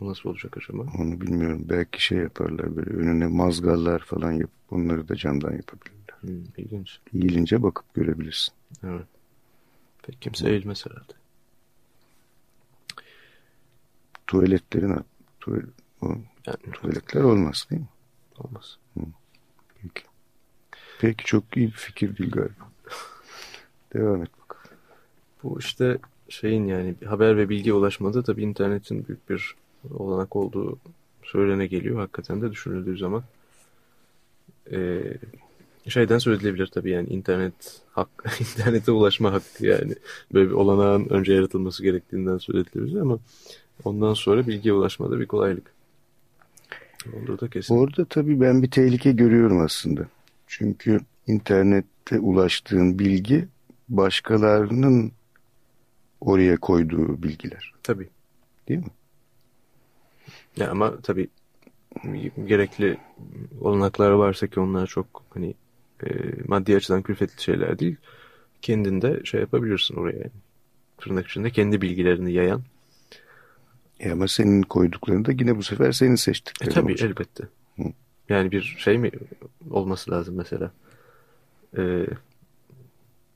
[0.00, 0.82] O nasıl olacak acaba?
[0.98, 1.64] onu bilmiyorum.
[1.68, 6.14] Belki şey yaparlar böyle önüne mazgallar falan yapıp onları da camdan yapabilirler.
[6.20, 6.98] Hı, ilginç.
[7.14, 8.54] Eğilince bakıp görebilirsin.
[8.84, 9.06] Evet.
[10.02, 11.12] Pek kimse eğilmez herhalde.
[14.26, 14.96] Tuvaletlerin
[15.40, 15.60] tuval,
[16.02, 16.06] o,
[16.46, 17.88] Yani tuvaletler olmaz değil mi?
[18.38, 18.78] olmaz.
[19.82, 20.02] Peki.
[21.00, 22.68] Peki çok iyi bir fikir değil galiba.
[23.94, 24.78] Devam et bakalım.
[25.42, 29.54] Bu işte şeyin yani haber ve bilgi ulaşmada tabii internetin büyük bir
[29.90, 30.78] olanak olduğu
[31.22, 31.98] söylene geliyor.
[31.98, 33.22] Hakikaten de düşünüldüğü zaman
[34.72, 35.00] Ee,
[35.88, 38.08] şeyden söz tabii yani internet hak,
[38.40, 39.94] internete ulaşma hakkı yani
[40.34, 43.18] böyle bir olanağın önce yaratılması gerektiğinden söz edilebilir ama
[43.84, 45.77] ondan sonra bilgiye ulaşmada bir kolaylık.
[47.12, 47.76] Olduğu da kesin.
[47.76, 50.08] Orada tabii ben bir tehlike görüyorum aslında.
[50.46, 53.48] Çünkü internette ulaştığın bilgi
[53.88, 55.12] başkalarının
[56.20, 57.72] oraya koyduğu bilgiler.
[57.82, 58.08] Tabii.
[58.68, 58.90] Değil mi?
[60.56, 61.28] Ya ama tabii
[62.46, 62.96] gerekli
[63.60, 65.54] olanaklar varsa ki onlar çok hani
[66.06, 66.08] e,
[66.48, 67.96] maddi açıdan külfetli şeyler değil.
[68.62, 70.30] Kendinde şey yapabilirsin oraya yani.
[70.98, 72.62] Tırnak içinde kendi bilgilerini yayan.
[74.00, 77.10] E ama senin koyduklarını da yine bu sefer senin E seçtiklerin tabii olacak.
[77.10, 77.44] elbette.
[77.76, 77.82] Hı.
[78.28, 79.10] Yani bir şey mi
[79.70, 80.72] olması lazım mesela?
[81.78, 82.06] E,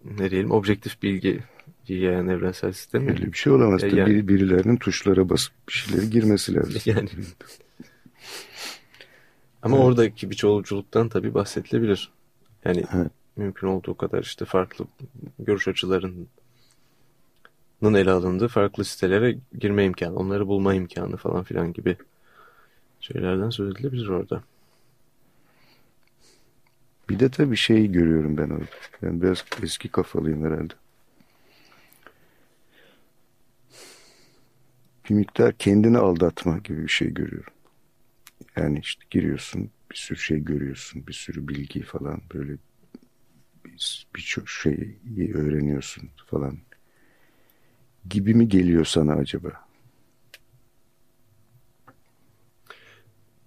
[0.05, 1.40] ne diyelim objektif bilgi
[1.88, 3.09] yayan evrensel sistem?
[3.09, 3.85] Öyle bir şey olamaz.
[3.85, 6.75] E, yani- biri- birilerinin tuşlara basıp bir şeyleri girmesi lazım.
[6.87, 7.09] Yani.
[9.62, 9.87] Ama Evet.
[9.87, 12.11] oradaki bir çoğulculuktan tabii bahsedilebilir.
[12.64, 13.11] Yani Evet.
[13.37, 14.87] mümkün olduğu kadar işte farklı
[15.38, 16.29] görüş açılarının
[17.94, 21.96] ele alındığı farklı sitelere girme imkanı, onları bulma imkanı falan filan gibi
[23.00, 24.42] şeylerden söz edilebilir orada.
[27.10, 28.66] Bir de tabii şey görüyorum ben orada.
[29.02, 30.74] Ben biraz eski kafalıyım herhalde.
[35.10, 37.52] Bir miktar kendini aldatma gibi bir şey görüyorum.
[38.56, 42.58] Yani işte giriyorsun, bir sürü şey görüyorsun, bir sürü bilgi falan böyle
[43.64, 46.58] bir- birçok şeyi öğreniyorsun falan.
[48.10, 49.48] Gibi mi geliyor sana acaba?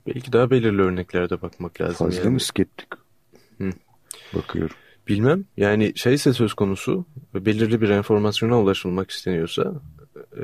[0.07, 2.07] Belki daha belirli örneklerde bakmak lazım.
[2.07, 2.29] Fazla yani.
[2.29, 2.87] mı skeptik?
[3.57, 3.69] Hı.
[4.33, 4.75] Bakıyorum.
[5.07, 5.45] Bilmem.
[5.57, 9.73] Yani şeyse söz konusu belirli bir enformasyona ulaşılmak isteniyorsa
[10.37, 10.43] e,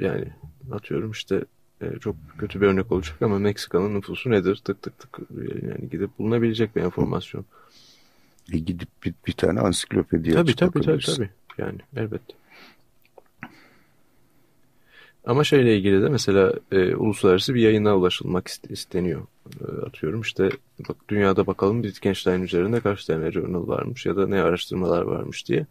[0.00, 0.28] yani
[0.72, 1.44] atıyorum işte
[1.80, 4.56] e, çok kötü bir örnek olacak ama Meksika'nın nüfusu nedir?
[4.64, 7.44] Tık tık tık e, yani gidip bulunabilecek bir enformasyon.
[8.52, 11.16] E gidip bir, bir tane ansiklopedi Tabii tabii tabii bakabilirsin.
[11.16, 11.30] tabii.
[11.58, 12.34] Yani elbette.
[15.24, 19.20] Ama şeyle ilgili de mesela e, uluslararası bir yayına ulaşılmak ist- isteniyor.
[19.60, 20.50] E, atıyorum işte
[20.88, 25.66] bak dünyada bakalım Wittgenstein üzerinde kaç tane journal varmış ya da ne araştırmalar varmış diye.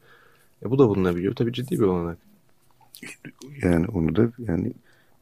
[0.65, 1.35] E, bu da bulunabiliyor.
[1.35, 2.17] Tabii ciddi bir olanak.
[3.63, 4.73] Yani onu da yani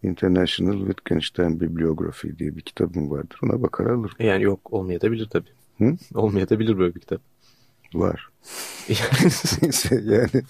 [0.04, 3.40] International Wittgenstein Bibliography diye bir kitabım vardır.
[3.44, 4.16] Ona bakar alırım.
[4.20, 5.50] E, yani yok olmayabilir tabii.
[5.78, 5.98] Hı?
[6.16, 7.22] Olmayabilir böyle bir kitap.
[7.94, 8.30] Var.
[8.90, 10.44] Yani Neyse yani.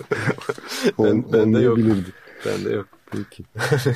[0.99, 1.77] Ben- bende yok.
[1.77, 2.09] olmayabilirdi.
[2.45, 2.87] bende yok.
[3.11, 3.43] Peki.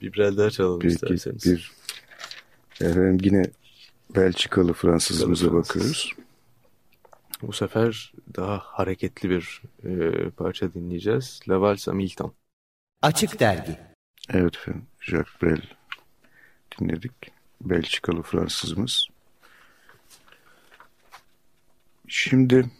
[0.00, 1.44] Bir brel daha çalalım Peki isterseniz.
[1.44, 1.72] bir
[2.80, 3.50] efendim yine
[4.16, 5.68] Belçikalı Fransızımıza Fransız.
[5.70, 6.12] bakıyoruz.
[7.42, 11.40] Bu sefer daha hareketli bir e, parça dinleyeceğiz.
[11.48, 12.34] La Valse à Milton.
[13.02, 13.78] Açık Dergi
[14.32, 14.86] Evet efendim.
[15.00, 15.62] Jacques Brel
[16.80, 17.12] dinledik.
[17.60, 19.06] Belçikalı Fransızımız.
[22.08, 22.70] Şimdi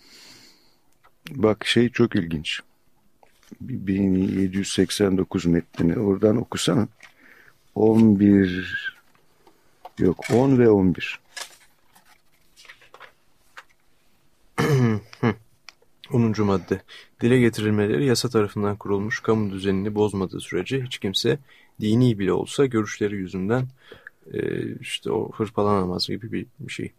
[1.31, 2.61] bak şey çok ilginç.
[3.61, 6.89] 1789 metnini oradan okusana.
[7.75, 9.01] 11
[9.99, 11.21] yok 10 ve 11.
[16.11, 16.35] 10.
[16.45, 16.81] madde.
[17.21, 21.39] Dile getirilmeleri yasa tarafından kurulmuş kamu düzenini bozmadığı sürece hiç kimse
[21.81, 23.67] dini bile olsa görüşleri yüzünden
[24.33, 26.93] e, işte o hırpalanamaz gibi bir, bir şey.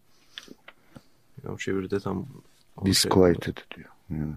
[1.48, 2.26] O çeviride tam
[2.76, 3.88] o şey- Disquieted diyor.
[4.10, 4.32] Yani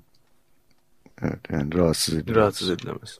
[1.21, 2.35] Evet yani rahatsız edilemez.
[2.35, 3.19] Rahatsız edilemez.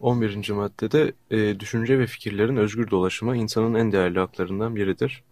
[0.00, 0.50] 11.
[0.50, 5.22] maddede e, düşünce ve fikirlerin özgür dolaşımı insanın en değerli haklarından biridir.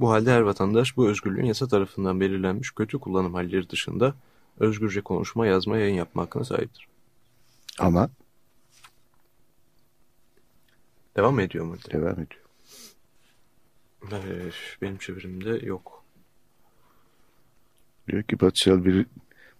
[0.00, 4.14] Bu halde her vatandaş bu özgürlüğün yasa tarafından belirlenmiş kötü kullanım halleri dışında
[4.58, 6.86] özgürce konuşma, yazma, yayın yapma hakkına sahiptir.
[7.78, 8.10] Ama
[11.16, 11.76] Devam ediyor mu?
[11.92, 12.42] devam ediyor.
[14.12, 14.50] Ee,
[14.82, 16.04] benim çevirimde yok.
[18.08, 19.04] Diyor ki shall be,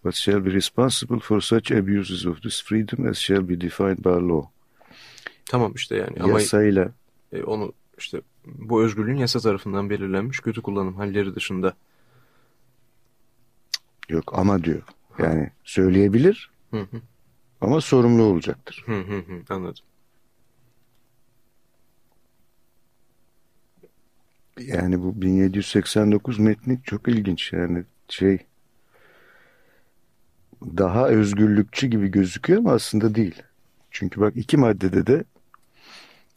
[0.04, 4.08] but shall be responsible for such abuses of this freedom as shall be defined by
[4.28, 4.48] law.
[5.44, 6.92] Tamam işte yani ama Yasayla
[7.32, 11.74] e, onu işte bu özgürlüğün yasa tarafından belirlenmiş kötü kullanım halleri dışında.
[14.08, 14.82] yok ama diyor.
[15.18, 17.00] Yani söyleyebilir Hı hı,
[17.60, 18.82] ama sorumlu olacaktır.
[18.86, 19.84] hı hı, hı, anladım.
[24.60, 28.38] Yani bu 1789 metni çok ilginç yani şey
[30.76, 33.42] daha özgürlükçü gibi gözüküyor ama aslında değil.
[33.90, 35.24] Çünkü bak iki maddede de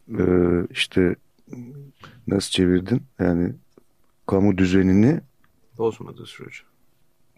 [0.09, 0.23] e,
[0.71, 1.15] işte
[2.27, 3.53] nasıl çevirdin yani
[4.27, 5.21] kamu düzenini
[5.77, 6.63] Bozmadığı sürece.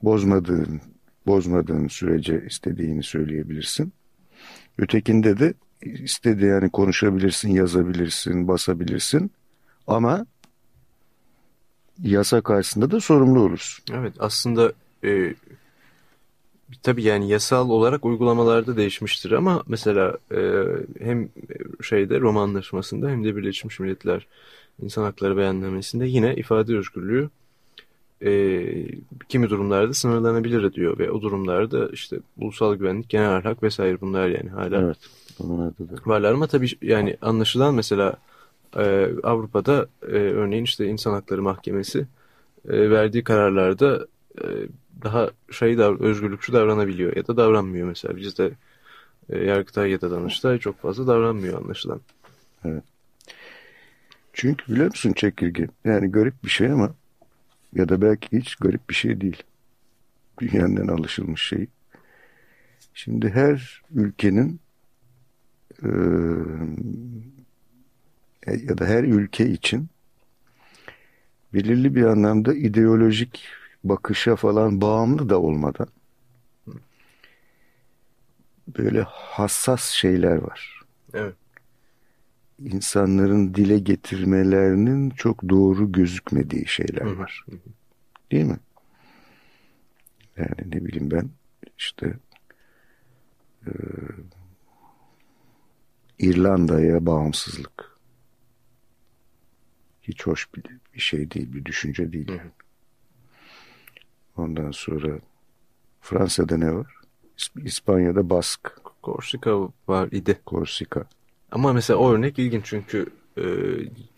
[0.03, 0.81] bozmadığın
[1.27, 3.93] bozmadığın sürece istediğini söyleyebilirsin.
[4.77, 9.31] Ötekinde de istediği yani konuşabilirsin, yazabilirsin, basabilirsin
[9.87, 10.25] ama
[11.99, 13.85] yasa karşısında da sorumlu olursun.
[13.93, 14.73] Evet aslında
[15.03, 15.35] e,
[16.83, 20.63] tabii yani yasal olarak uygulamalarda değişmiştir ama mesela e,
[20.99, 21.29] hem
[21.81, 24.27] şeyde Roma Anlaşması'nda hem de Birleşmiş Milletler
[24.81, 27.29] İnsan Hakları Beyannamesi'nde yine ifade özgürlüğü
[28.25, 28.63] e,
[29.29, 34.49] kimi durumlarda sınırlanabilir diyor ve o durumlarda işte ulusal güvenlik, genel ahlak vesaire bunlar yani
[34.49, 34.97] hala Evet.
[36.05, 38.13] Varlar ama tabii yani anlaşılan mesela
[38.77, 42.07] e, Avrupa'da e, örneğin işte İnsan Hakları Mahkemesi
[42.69, 44.07] e, verdiği kararlarda
[44.41, 44.45] e,
[45.03, 48.17] daha şey dav- özgürlükçü davranabiliyor ya da davranmıyor mesela.
[48.17, 48.51] Bizde
[49.29, 52.01] e, Yargıtay ya da Danıştay çok fazla davranmıyor anlaşılan.
[54.33, 55.67] Çünkü biliyor musun çekirge?
[55.85, 56.95] Yani garip bir şey ama
[57.73, 59.43] ya da belki hiç garip bir şey değil.
[60.39, 61.67] Dünyanın alışılmış şey.
[62.93, 64.59] Şimdi her ülkenin
[65.83, 65.89] eee,
[68.63, 69.87] ya da her ülke için
[71.53, 73.43] belirli bir anlamda ideolojik
[73.89, 75.87] bakışa falan bağımlı da olmadan
[78.77, 80.81] böyle hassas şeyler var.
[81.13, 81.35] Evet.
[82.59, 87.17] insanların dile getirmelerinin çok doğru gözükmediği şeyler Hı hı.
[87.17, 87.45] var.
[88.31, 88.59] Değil mi?
[90.37, 91.29] Yani ne bileyim ben
[91.77, 92.13] işte
[93.67, 93.71] e,
[96.19, 97.97] İrlanda'ya bağımsızlık
[100.01, 102.27] hiç hoş bir, bir şey değil, bir düşünce değil.
[102.27, 102.51] Hı hı.
[104.37, 105.19] Ondan sonra
[106.01, 106.93] Fransa'da ne var?
[107.37, 108.59] İsp- İspanya'da Bask,
[109.01, 110.39] Korsika var idi.
[110.45, 111.05] Korsika.
[111.51, 113.05] Ama mesela o örnek ilginç çünkü
[113.37, 113.43] e,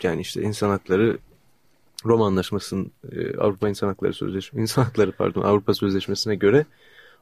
[0.03, 1.17] yani işte insan hakları
[2.05, 6.65] Roma Anlaşması'nın e, Avrupa İnsan Hakları Sözleşmesi, İnsan Hakları pardon Avrupa Sözleşmesi'ne göre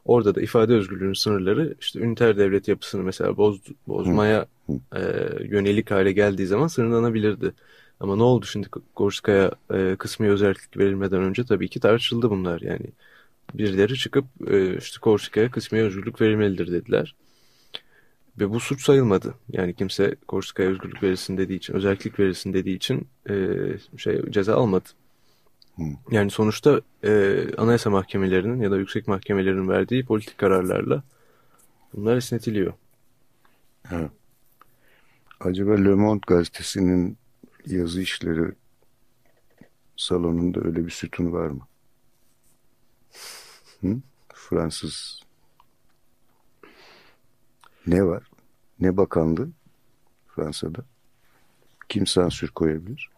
[0.04, 4.46] orada da ifade özgürlüğünün sınırları işte üniter devlet yapısını mesela boz, bozmaya
[4.96, 5.00] e,
[5.44, 7.52] yönelik hale geldiği zaman sınırlanabilirdi.
[8.00, 12.86] Ama ne oldu şimdi Korsika'ya e, kısmi özellik verilmeden önce tabii ki tartışıldı bunlar yani.
[13.54, 17.14] Birileri çıkıp e, işte Korsika'ya kısmi özgürlük verilmelidir dediler.
[18.40, 19.34] Ve bu suç sayılmadı.
[19.52, 23.34] Yani kimse Korsika'ya özgürlük verilsin dediği için, özellik verilsin dediği için e,
[23.96, 24.88] şey ceza almadı.
[26.10, 31.02] Yani sonuçta e, anayasa mahkemelerinin ya da yüksek mahkemelerin verdiği politik kararlarla
[31.94, 32.72] bunlar esnetiliyor.
[35.40, 37.16] Acaba Le Monde gazetesinin
[37.76, 38.52] yazı işleri
[39.96, 41.66] salonunda öyle bir sütun var mı?
[43.80, 43.96] Hı?
[44.34, 45.22] Fransız.
[47.86, 48.30] Ne var?
[48.80, 49.48] Ne bakanlığı
[50.28, 50.84] Fransa'da?
[51.88, 53.10] Kim sansür koyabilir?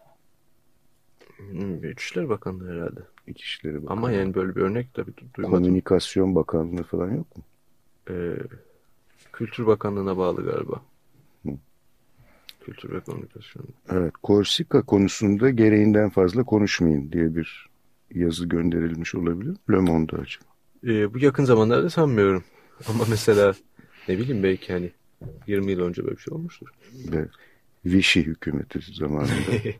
[1.37, 2.99] Hmm, İçişleri Bakanlığı herhalde.
[3.27, 3.91] İçişleri Bakanlığı.
[3.93, 5.57] Ama yani böyle bir örnek tabii du- duymadım.
[5.61, 7.43] Komünikasyon Bakanlığı falan yok mu?
[8.09, 8.35] E,
[9.33, 10.81] Kültür Bakanlığı'na bağlı galiba.
[12.65, 13.65] Kültür ve Komünikasyon.
[13.91, 17.69] Evet, Korsika konusunda gereğinden fazla konuşmayın diye bir
[18.15, 19.57] yazı gönderilmiş olabilir.
[19.71, 20.45] Le Monde'a acaba.
[20.87, 22.43] E, bu yakın zamanlarda sanmıyorum.
[22.89, 23.53] Ama mesela
[24.07, 24.91] ne bileyim belki hani
[25.47, 26.67] 20 yıl önce böyle bir şey olmuştur.
[27.11, 27.25] Ve
[27.85, 29.31] Vichy hükümeti zamanında.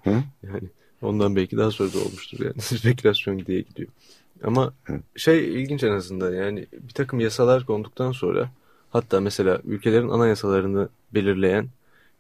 [0.44, 0.70] Yani
[1.02, 2.62] ondan belki daha sonra da olmuştur yani.
[2.62, 3.90] Spekülasyon diye gidiyor.
[4.44, 5.02] Ama Evet.
[5.16, 8.52] şey ilginç en azından yani bir takım yasalar konduktan sonra
[8.90, 11.68] hatta mesela ülkelerin anayasalarını belirleyen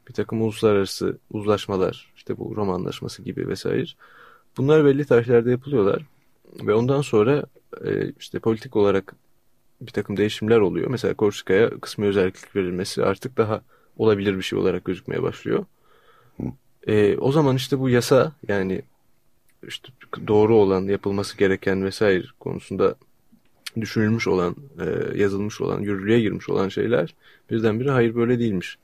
[0.07, 3.85] bir takım uluslararası uzlaşmalar işte bu Roma Anlaşması gibi vesaire
[4.57, 6.05] bunlar belli tarihlerde yapılıyorlar
[6.61, 7.43] ve ondan sonra
[7.85, 9.15] e, işte politik olarak
[9.81, 10.87] bir takım değişimler oluyor.
[10.87, 13.61] Mesela Korsika'ya kısmi özellik verilmesi artık daha
[13.97, 15.65] olabilir bir şey olarak gözükmeye başlıyor.
[16.87, 18.81] E, o zaman işte bu yasa yani
[19.67, 19.89] işte
[20.27, 22.95] doğru olan yapılması gereken vesaire konusunda
[23.81, 27.15] düşünülmüş olan, e, yazılmış olan, yürürlüğe girmiş olan şeyler
[27.49, 28.77] birdenbire hayır böyle değilmiş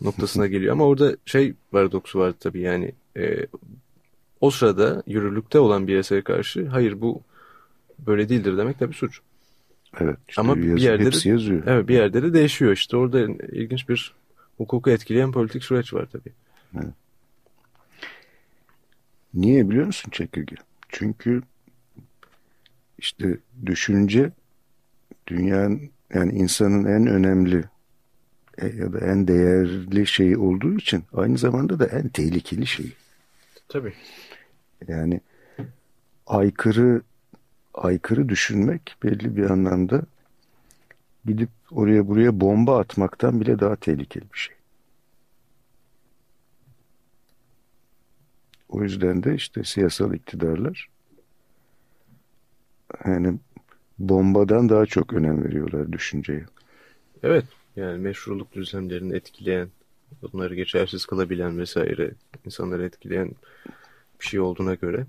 [0.00, 0.72] noktasına geliyor.
[0.72, 3.46] Ama orada şey paradoksu var tabii yani e,
[4.40, 7.22] o sırada yürürlükte olan bir yasaya karşı hayır bu
[7.98, 9.20] böyle değildir demek tabii suç.
[10.00, 10.18] Evet.
[10.28, 11.62] Işte Ama yazı, bir yerde hepsi de, yazıyor.
[11.66, 13.20] Evet bir yerde de değişiyor işte orada
[13.52, 14.14] ilginç bir
[14.56, 16.32] hukuku etkileyen politik süreç var tabii.
[16.74, 16.94] Evet.
[19.34, 20.56] Niye biliyor musun çekirge?
[20.88, 21.42] Çünkü
[22.98, 24.32] işte düşünce
[25.26, 27.64] dünyanın yani insanın en önemli
[28.62, 32.92] ya da en değerli şeyi olduğu için aynı zamanda da en tehlikeli şeyi.
[33.68, 33.92] Tabii.
[34.88, 35.20] Yani
[36.26, 37.02] aykırı
[37.74, 40.02] aykırı düşünmek belli bir anlamda
[41.24, 44.56] gidip oraya buraya bomba atmaktan bile daha tehlikeli bir şey.
[48.68, 50.88] O yüzden de işte siyasal iktidarlar
[53.06, 53.38] yani
[53.98, 56.44] bombadan daha çok önem veriyorlar düşünceye.
[57.22, 57.44] Evet
[57.76, 59.68] yani meşruluk düzenlerini etkileyen,
[60.22, 62.14] bunları geçersiz kılabilen vesaire
[62.46, 63.32] insanları etkileyen
[64.20, 65.06] bir şey olduğuna göre.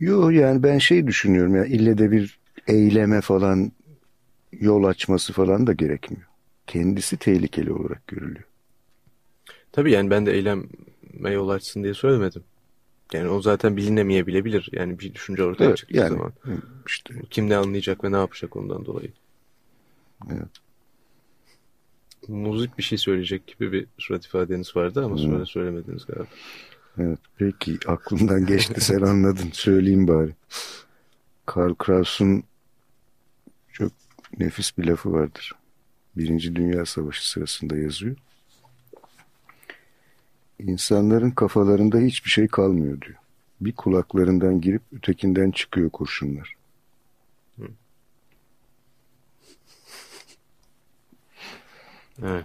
[0.00, 3.72] Yok yani ben şey düşünüyorum ya ille de bir eyleme falan
[4.60, 6.28] yol açması falan da gerekmiyor.
[6.66, 8.44] Kendisi tehlikeli olarak görülüyor.
[9.72, 12.44] Tabii yani ben de eyleme yol açsın diye söylemedim.
[13.12, 14.68] Yani o zaten bilinemeyebilebilir.
[14.72, 16.32] Yani bir düşünce ortaya Evet, çıktığı yani zaman.
[16.86, 19.12] işte Kim ne anlayacak ve ne yapacak ondan dolayı.
[20.30, 20.48] Evet.
[22.28, 26.26] Muzik bir şey söyleyecek gibi bir surat ifadeniz vardı ama sonra söylemediniz galiba.
[26.98, 30.34] evet peki aklımdan geçti sen anladın söyleyeyim bari.
[31.46, 32.44] Karl Kraus'un
[33.72, 33.92] çok
[34.38, 35.52] nefis bir lafı vardır.
[36.16, 38.16] Birinci Dünya Savaşı sırasında yazıyor.
[40.58, 43.18] İnsanların kafalarında hiçbir şey kalmıyor diyor.
[43.60, 46.56] Bir kulaklarından girip ötekinden çıkıyor kurşunlar.
[52.24, 52.44] Evet.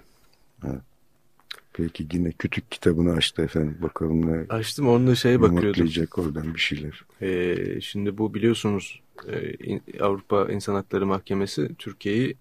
[1.73, 3.77] Peki yine kütük kitabını açtı efendim.
[3.81, 5.87] Bakalım ne Açtım onunla şeye bakıyordum.
[6.17, 7.03] oradan bir şeyler.
[7.21, 9.55] Ee, şimdi bu biliyorsunuz e,
[10.03, 12.35] Avrupa İnsan Hakları Mahkemesi Türkiye'yi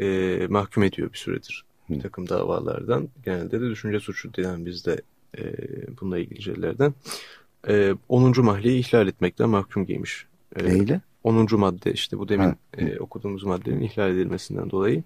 [0.00, 1.64] e, mahkum ediyor bir süredir.
[1.90, 3.08] Bir takım davalardan.
[3.24, 5.00] Genelde de düşünce suçu denen bizde
[5.38, 5.42] e,
[6.00, 6.94] bununla ilgili şeylerden.
[7.68, 8.44] E, 10.
[8.44, 10.26] mahliyi ihlal etmekten mahkum giymiş.
[10.56, 11.00] E, Neyle?
[11.24, 11.46] 10.
[11.58, 12.56] madde işte bu demin Ha.
[12.78, 15.02] e, okuduğumuz maddenin ihlal edilmesinden dolayı.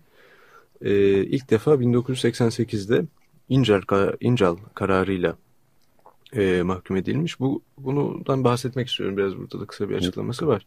[0.82, 0.92] E,
[1.24, 3.04] ilk defa 1988'de
[3.48, 5.36] İncal, kar- İncal kararıyla
[6.32, 7.40] e, mahkum edilmiş.
[7.40, 9.16] Bu Bundan bahsetmek istiyorum.
[9.16, 10.66] Biraz burada da kısa bir açıklaması var.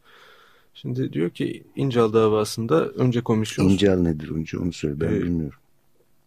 [0.74, 3.70] Şimdi diyor ki İncal davasında önce komisyon...
[3.70, 5.60] İncal nedir önce onu söyle ben Ee, bilmiyorum.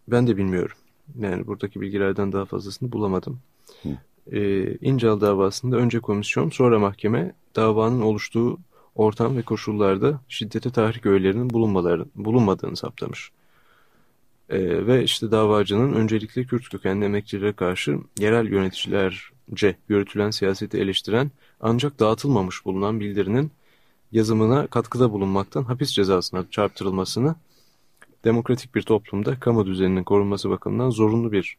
[0.08, 0.76] Ben de bilmiyorum.
[1.20, 3.38] Yani buradaki bilgilerden daha fazlasını bulamadım.
[3.82, 3.88] Hı.
[4.32, 8.58] Ee, İncal davasında önce komisyon sonra mahkeme davanın oluştuğu
[8.94, 11.50] ortam ve koşullarda şiddete tahrik öğelerinin
[12.14, 13.30] bulunmadığını saptamış.
[14.50, 21.30] Ee, ve işte davacının öncelikle Kürt kökenli emekçilere karşı yerel yöneticilerce yürütülen siyaseti eleştiren
[21.60, 23.50] ancak dağıtılmamış bulunan bildirinin
[24.12, 27.34] yazımına katkıda bulunmaktan hapis cezasına çarptırılmasını
[28.24, 31.56] demokratik bir toplumda kamu düzeninin korunması bakımından zorunlu bir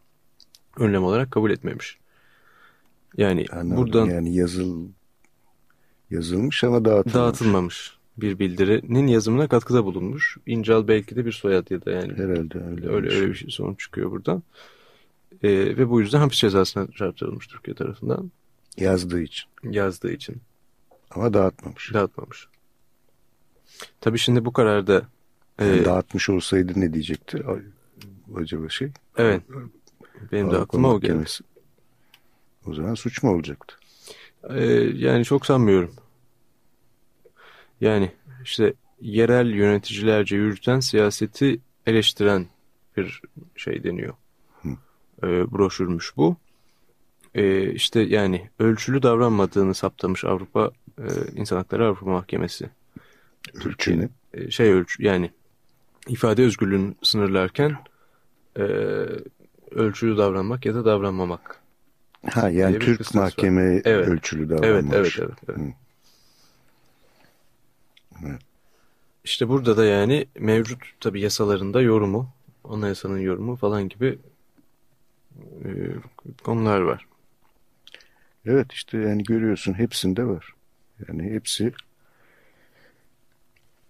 [0.77, 1.97] önlem olarak kabul etmemiş.
[3.17, 3.77] Yani Anladım.
[3.77, 4.87] buradan Yani yazıl
[6.09, 7.13] yazılmış ama dağıtılmamış.
[7.13, 10.37] dağıtılmamış bir bildirinin yazımına katkıda bulunmuş.
[10.45, 12.89] İncal belki de bir soyad ya da yani Herhalde öyle.
[12.89, 14.43] öyle, öyle bir şey sonuç çıkıyor buradan.
[15.43, 18.31] Ee, ve bu yüzden hapis cezasına çarptırılmış Türkiye tarafından
[18.77, 19.45] Yazdığı için.
[19.63, 20.35] yazdığı için
[21.11, 21.93] Ama dağıtmamış.
[21.93, 22.47] dağıtmamış.
[24.01, 25.01] Tabii şimdi bu kararda
[25.59, 27.43] Yani e, dağıtmış olsaydı ne diyecekti?
[28.35, 28.89] Acaba şey.
[29.17, 29.41] evet
[30.31, 31.25] benim de aklıma o geldi.
[32.67, 33.75] O zaman suç mu olacaktı?
[34.49, 34.63] Ee,
[34.95, 35.91] yani çok sanmıyorum.
[37.81, 38.11] Yani
[38.43, 42.45] işte yerel yöneticilerce yürüten siyaseti eleştiren
[42.97, 43.21] bir
[43.55, 44.13] şey deniyor.
[45.23, 46.35] Ee, broşürmüş bu.
[47.35, 51.05] Ee, işte yani ölçülü davranmadığını saptamış Avrupa e,
[51.35, 52.69] İnsan Hakları Avrupa Mahkemesi.
[53.61, 54.11] Türkçenin.
[54.33, 55.31] Ee, şey ölçü yani
[56.07, 57.77] ifade özgürlüğünü sınırlarken
[58.59, 58.61] e,
[59.71, 61.61] ölçülü davranmak ya da davranmamak.
[62.29, 63.21] Ha yani Türk var.
[63.21, 64.07] mahkeme Evet.
[64.07, 64.93] ölçülü Evet, davranmış.
[64.93, 65.37] evet, evet.
[65.49, 65.59] evet.
[65.59, 65.86] Hı.
[68.25, 68.41] Evet.
[69.23, 72.29] İşte burada da yani mevcut tabi yasalarında yorumu,
[72.63, 74.19] anayasanın yorumu falan gibi
[75.65, 75.69] e,
[76.43, 77.05] konular var.
[78.45, 80.53] Evet işte yani görüyorsun hepsinde var.
[81.07, 81.73] Yani hepsi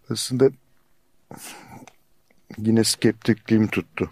[0.09, 0.49] aslında
[2.57, 4.11] yine skeptikliğim tuttu.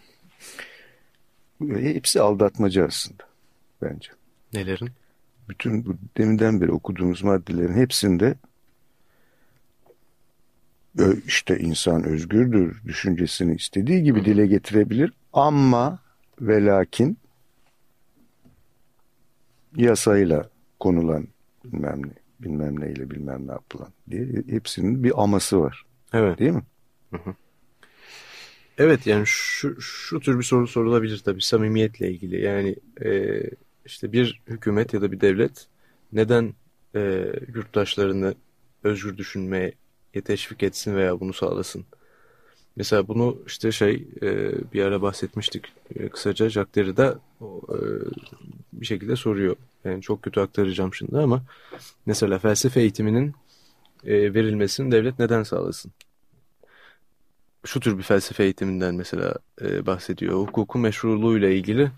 [1.59, 3.23] Hepsi aldatmaca aslında
[3.81, 4.11] bence.
[4.53, 4.89] Nelerin?
[5.49, 8.35] Bütün bu deminden beri okuduğumuz maddelerin hepsinde
[11.27, 15.99] işte insan özgürdür, düşüncesini istediği gibi dile getirebilir ama
[16.41, 17.17] ve lakin
[19.75, 21.27] yasayla konulan
[21.63, 25.85] bilmem ne, bilmem neyle bilmem ne yapılan diye hepsinin bir aması var.
[26.13, 26.39] Evet.
[26.39, 26.63] Değil mi?
[27.11, 27.35] Hı hı.
[28.77, 32.41] Evet yani şu, şu tür bir soru sorulabilir tabii samimiyetle ilgili.
[32.41, 32.75] Yani
[33.05, 33.41] e,
[33.85, 35.67] işte bir hükümet ya da bir devlet
[36.13, 36.53] neden
[36.95, 38.35] e, yurttaşlarını
[38.83, 39.73] özgür düşünmeye
[40.21, 41.85] teşvik etsin veya bunu sağlasın?
[42.75, 47.77] Mesela bunu işte şey e, bir ara bahsetmiştik e, kısaca Jacques Derrida e,
[48.73, 49.55] bir şekilde soruyor.
[49.85, 51.43] Yani çok kötü aktaracağım şimdi ama
[52.05, 53.33] mesela felsefe eğitiminin
[54.05, 55.91] verilmesini devlet neden sağlasın?
[57.65, 60.33] Şu tür bir felsefe eğitiminden mesela e, bahsediyor.
[60.33, 61.91] Hukukun meşruluğuyla ilgili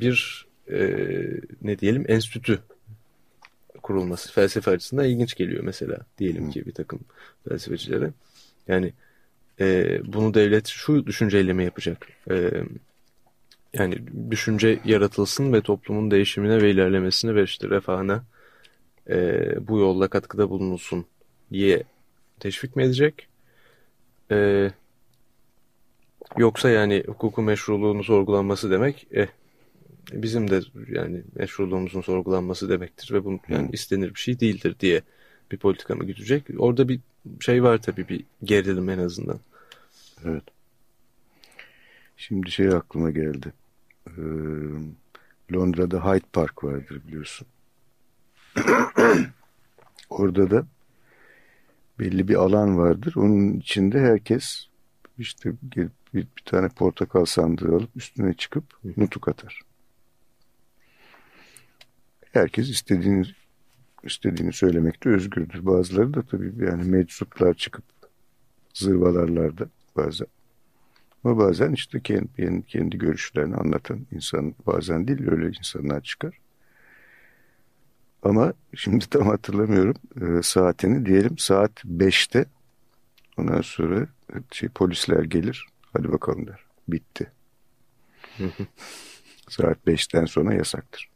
[0.00, 0.46] bir
[1.62, 2.62] ne diyelim enstitü
[3.84, 7.00] kurulması felsefe açısından ilginç geliyor mesela diyelim ki bir takım
[7.48, 8.10] felsefecilere.
[8.68, 8.92] Yani
[9.60, 12.06] e, bunu devlet şu düşünceyle mi yapacak?
[12.30, 12.50] E,
[13.72, 13.98] yani
[14.30, 18.24] düşünce yaratılsın ve toplumun değişimine ve ilerlemesine ve işte refahına
[19.08, 19.18] e,
[19.68, 21.06] bu yolla katkıda bulunulsun
[21.52, 21.82] diye
[22.40, 23.28] teşvik mi edecek?
[24.30, 24.70] E,
[26.36, 29.26] yoksa yani hukukun meşruluğunu sorgulanması demek eh,
[30.22, 35.02] bizim de yani meşruluğumuzun sorgulanması demektir ve bu yani istenir bir şey değildir diye
[35.52, 36.44] bir politika mı güdecek?
[36.58, 37.00] Orada bir
[37.40, 39.40] şey var tabii bir gerilim en azından.
[40.24, 40.44] Evet.
[42.16, 43.52] Şimdi şey aklıma geldi.
[44.08, 44.22] Ee,
[45.54, 47.46] Londra'da Hyde Park vardır biliyorsun.
[50.10, 50.66] Orada da
[51.98, 53.14] belli bir alan vardır.
[53.16, 54.66] Onun içinde herkes
[55.18, 58.64] işte bir, bir, bir tane portakal sandığı alıp üstüne çıkıp
[58.96, 59.60] nutuk atar.
[62.34, 63.24] Herkes istediğini
[64.02, 65.66] istediğini söylemekte özgürdür.
[65.66, 67.84] Bazıları da tabii yani meczuplar çıkıp
[68.74, 69.66] zırvalarlar da
[69.96, 70.26] bazen.
[71.24, 76.38] Ama bazen işte kendi, kendi görüşlerini anlatan insan bazen değil öyle insanlar çıkar.
[78.22, 82.46] Ama şimdi tam hatırlamıyorum e, saatini diyelim saat 5'te
[83.36, 84.06] ondan sonra
[84.50, 87.32] şey, polisler gelir hadi bakalım der bitti.
[89.48, 91.13] saat 5'ten sonra yasaktır.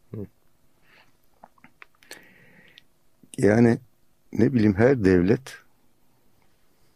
[3.38, 3.78] Yani
[4.32, 5.58] ne bileyim her devlet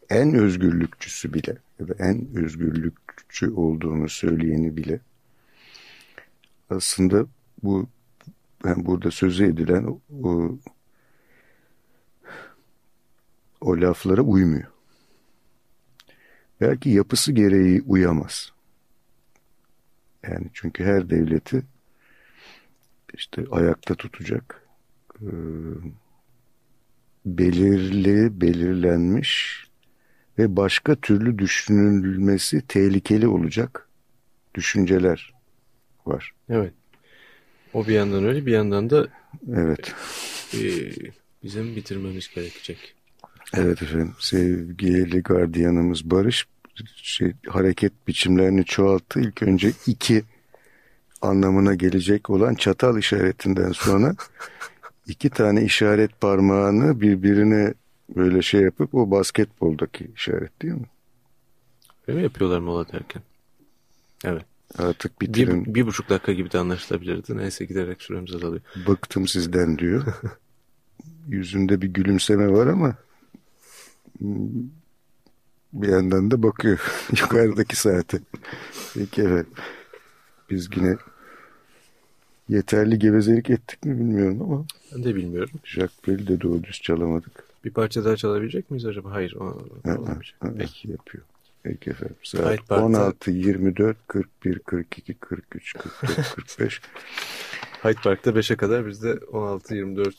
[0.09, 4.99] en özgürlükçüsü bile ya da en özgürlükçü olduğunu söyleyeni bile
[6.69, 7.25] aslında
[7.63, 7.87] bu
[8.65, 10.57] ben burada sözü edilen o,
[13.61, 14.67] o laflara uymuyor.
[16.61, 18.53] Belki yapısı gereği uyamaz.
[20.23, 21.63] Yani çünkü her devleti
[23.13, 24.67] işte ayakta tutacak
[27.25, 29.63] belirli, belirlenmiş
[30.39, 33.89] ve başka türlü düşünülmesi tehlikeli olacak
[34.55, 35.33] düşünceler
[36.05, 36.31] var.
[36.49, 36.73] Evet.
[37.73, 39.07] O bir yandan öyle bir yandan da
[39.53, 39.93] evet.
[40.53, 40.59] E,
[41.43, 42.95] bizim bitirmemiz gerekecek.
[43.53, 46.47] Evet efendim sevgili gardiyanımız Barış
[46.95, 49.19] şey, hareket biçimlerini çoğalttı.
[49.19, 50.23] İlk önce iki
[51.21, 54.15] anlamına gelecek olan çatal işaretinden sonra
[55.07, 57.73] iki tane işaret parmağını birbirine
[58.15, 60.89] böyle şey yapıp o basketboldaki işaret değil mi?
[62.07, 63.21] Öyle mi yapıyorlar mola derken?
[64.23, 64.45] Evet.
[64.77, 65.65] Artık bitirin.
[65.65, 67.37] Bir, bir buçuk dakika gibi de anlaşılabilirdi.
[67.37, 68.61] Neyse giderek süremiz azalıyor.
[68.87, 70.03] Bıktım sizden diyor.
[71.27, 72.95] Yüzünde bir gülümseme var ama
[75.73, 78.19] bir yandan da bakıyor yukarıdaki saate.
[78.93, 79.47] Peki evet.
[80.49, 80.97] Biz yine
[82.49, 84.65] yeterli gevezelik ettik mi bilmiyorum ama.
[84.95, 85.59] Ben de bilmiyorum.
[85.63, 87.43] Jacques Brel'i de doğru düz çalamadık.
[87.65, 89.11] Bir parça daha çalabilecek miyiz acaba?
[89.11, 89.33] Hayır.
[89.33, 90.35] O, olamayacak.
[90.57, 91.23] Peki yapıyor.
[91.63, 92.15] Peki efendim.
[92.23, 96.81] Saat 16, 24, 41, 42, 43, 44, 45.
[97.83, 100.15] Hyde Park'ta 5'e kadar biz de 16, 24,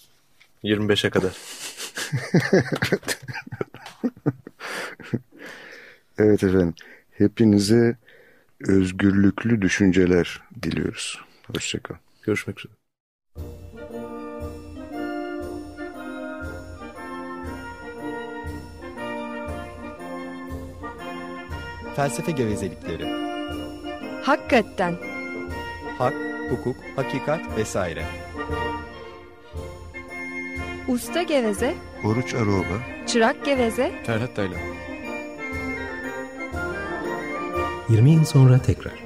[0.64, 1.32] 25'e kadar.
[6.18, 6.74] evet efendim.
[7.10, 7.96] Hepinize
[8.60, 11.20] özgürlüklü düşünceler diliyoruz.
[11.54, 12.03] Hoşçakalın.
[12.24, 12.72] Görüşmek üzere.
[21.96, 23.06] Felsefe gevezelikleri.
[24.22, 24.94] Hakikaten.
[25.98, 26.14] Hak,
[26.50, 28.04] hukuk, hakikat vesaire.
[30.88, 34.60] Usta geveze Oruç Aroba, Çırak Geveze, Ferhat Taylan.
[37.88, 39.03] 20 yıl sonra tekrar.